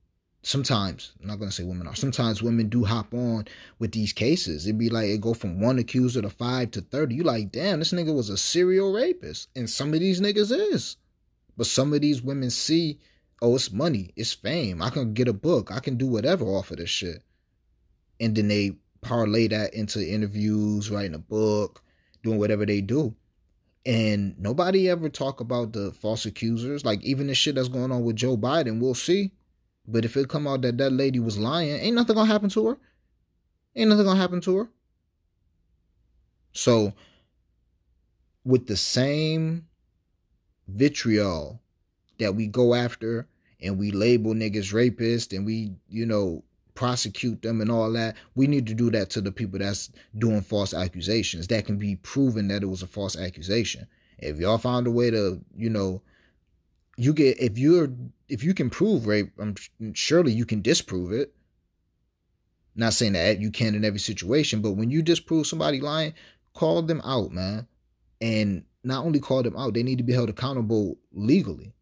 sometimes 0.41 1.11
I'm 1.21 1.27
not 1.27 1.39
gonna 1.39 1.51
say 1.51 1.63
women 1.63 1.87
are. 1.87 1.95
Sometimes 1.95 2.41
women 2.41 2.69
do 2.69 2.83
hop 2.83 3.13
on 3.13 3.45
with 3.77 3.91
these 3.91 4.13
cases. 4.13 4.65
It'd 4.65 4.77
be 4.77 4.89
like 4.89 5.09
it 5.09 5.21
go 5.21 5.33
from 5.33 5.59
one 5.59 5.79
accuser 5.79 6.21
to 6.21 6.29
five 6.29 6.71
to 6.71 6.81
thirty. 6.81 7.15
You 7.15 7.23
like, 7.23 7.51
damn, 7.51 7.79
this 7.79 7.93
nigga 7.93 8.13
was 8.15 8.29
a 8.29 8.37
serial 8.37 8.93
rapist, 8.93 9.49
and 9.55 9.69
some 9.69 9.93
of 9.93 9.99
these 9.99 10.21
niggas 10.21 10.51
is. 10.73 10.97
But 11.57 11.67
some 11.67 11.93
of 11.93 12.01
these 12.01 12.21
women 12.21 12.49
see, 12.49 12.99
oh, 13.41 13.55
it's 13.55 13.71
money, 13.71 14.11
it's 14.15 14.33
fame. 14.33 14.81
I 14.81 14.89
can 14.89 15.13
get 15.13 15.27
a 15.27 15.33
book, 15.33 15.71
I 15.71 15.79
can 15.79 15.97
do 15.97 16.07
whatever 16.07 16.45
off 16.45 16.71
of 16.71 16.77
this 16.77 16.89
shit, 16.89 17.23
and 18.19 18.35
then 18.35 18.47
they 18.47 18.77
parlay 19.01 19.47
that 19.47 19.73
into 19.73 20.05
interviews, 20.05 20.91
writing 20.91 21.15
a 21.15 21.19
book, 21.19 21.81
doing 22.23 22.37
whatever 22.37 22.65
they 22.65 22.81
do. 22.81 23.15
And 23.85 24.37
nobody 24.37 24.89
ever 24.89 25.07
talk 25.07 25.39
about 25.39 25.71
the 25.71 25.93
false 25.93 26.25
accusers. 26.25 26.83
Like 26.83 27.01
even 27.01 27.27
the 27.27 27.33
shit 27.33 27.55
that's 27.55 27.69
going 27.69 27.93
on 27.93 28.03
with 28.03 28.17
Joe 28.17 28.35
Biden, 28.35 28.81
we'll 28.81 28.93
see 28.93 29.31
but 29.91 30.05
if 30.05 30.15
it 30.15 30.29
come 30.29 30.47
out 30.47 30.61
that 30.61 30.77
that 30.77 30.91
lady 30.91 31.19
was 31.19 31.39
lying, 31.39 31.71
ain't 31.71 31.95
nothing 31.95 32.15
gonna 32.15 32.31
happen 32.31 32.49
to 32.49 32.67
her. 32.67 32.77
Ain't 33.75 33.89
nothing 33.89 34.05
gonna 34.05 34.19
happen 34.19 34.39
to 34.41 34.57
her. 34.57 34.69
So, 36.53 36.93
with 38.43 38.67
the 38.67 38.77
same 38.77 39.67
vitriol 40.67 41.59
that 42.19 42.35
we 42.35 42.47
go 42.47 42.73
after 42.75 43.27
and 43.61 43.77
we 43.77 43.91
label 43.91 44.33
niggas 44.33 44.73
rapists 44.73 45.35
and 45.35 45.45
we, 45.45 45.73
you 45.89 46.05
know, 46.05 46.43
prosecute 46.75 47.41
them 47.41 47.59
and 47.59 47.69
all 47.69 47.91
that, 47.91 48.15
we 48.35 48.47
need 48.47 48.65
to 48.67 48.73
do 48.73 48.89
that 48.89 49.09
to 49.09 49.19
the 49.19 49.31
people 49.31 49.59
that's 49.59 49.91
doing 50.17 50.41
false 50.41 50.73
accusations. 50.73 51.47
That 51.47 51.65
can 51.65 51.77
be 51.77 51.97
proven 51.97 52.47
that 52.47 52.63
it 52.63 52.67
was 52.67 52.81
a 52.81 52.87
false 52.87 53.17
accusation. 53.17 53.85
If 54.17 54.37
y'all 54.37 54.57
found 54.57 54.87
a 54.87 54.91
way 54.91 55.11
to, 55.11 55.41
you 55.57 55.69
know, 55.69 56.01
you 56.95 57.13
get 57.13 57.39
if 57.39 57.57
you're 57.57 57.89
if 58.27 58.43
you 58.43 58.53
can 58.53 58.69
prove 58.69 59.07
rape, 59.07 59.31
I'm 59.39 59.55
surely 59.93 60.31
you 60.31 60.45
can 60.45 60.61
disprove 60.61 61.11
it. 61.11 61.33
Not 62.75 62.93
saying 62.93 63.13
that 63.13 63.39
you 63.39 63.51
can 63.51 63.75
in 63.75 63.83
every 63.83 63.99
situation, 63.99 64.61
but 64.61 64.71
when 64.71 64.89
you 64.89 65.01
disprove 65.01 65.47
somebody 65.47 65.81
lying, 65.81 66.13
call 66.53 66.81
them 66.81 67.01
out, 67.03 67.31
man. 67.31 67.67
And 68.21 68.63
not 68.83 69.05
only 69.05 69.19
call 69.19 69.43
them 69.43 69.55
out, 69.57 69.73
they 69.73 69.83
need 69.83 69.97
to 69.97 70.03
be 70.03 70.13
held 70.13 70.29
accountable 70.29 70.97
legally. 71.11 71.73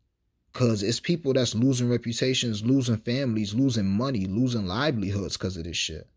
Cause 0.57 0.81
it's 0.81 0.99
people 0.99 1.33
that's 1.33 1.53
losing 1.53 1.87
reputations, 1.87 2.65
losing 2.65 2.97
families, 2.97 3.53
losing 3.53 3.85
money, 3.85 4.25
losing 4.25 4.65
livelihoods 4.65 5.37
because 5.37 5.55
of 5.55 5.65
this 5.65 5.77
shit. 5.77 6.07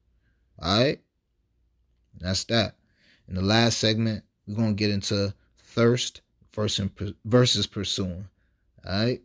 Alright? 0.59 1.03
That's 2.19 2.45
that. 2.45 2.77
In 3.29 3.35
the 3.35 3.43
last 3.43 3.77
segment, 3.77 4.25
we're 4.47 4.55
gonna 4.55 4.73
get 4.73 4.89
into 4.89 5.35
thirst 5.59 6.23
versus 6.55 6.89
versus 7.23 7.67
pursuing. 7.67 8.29
Alright? 8.83 9.21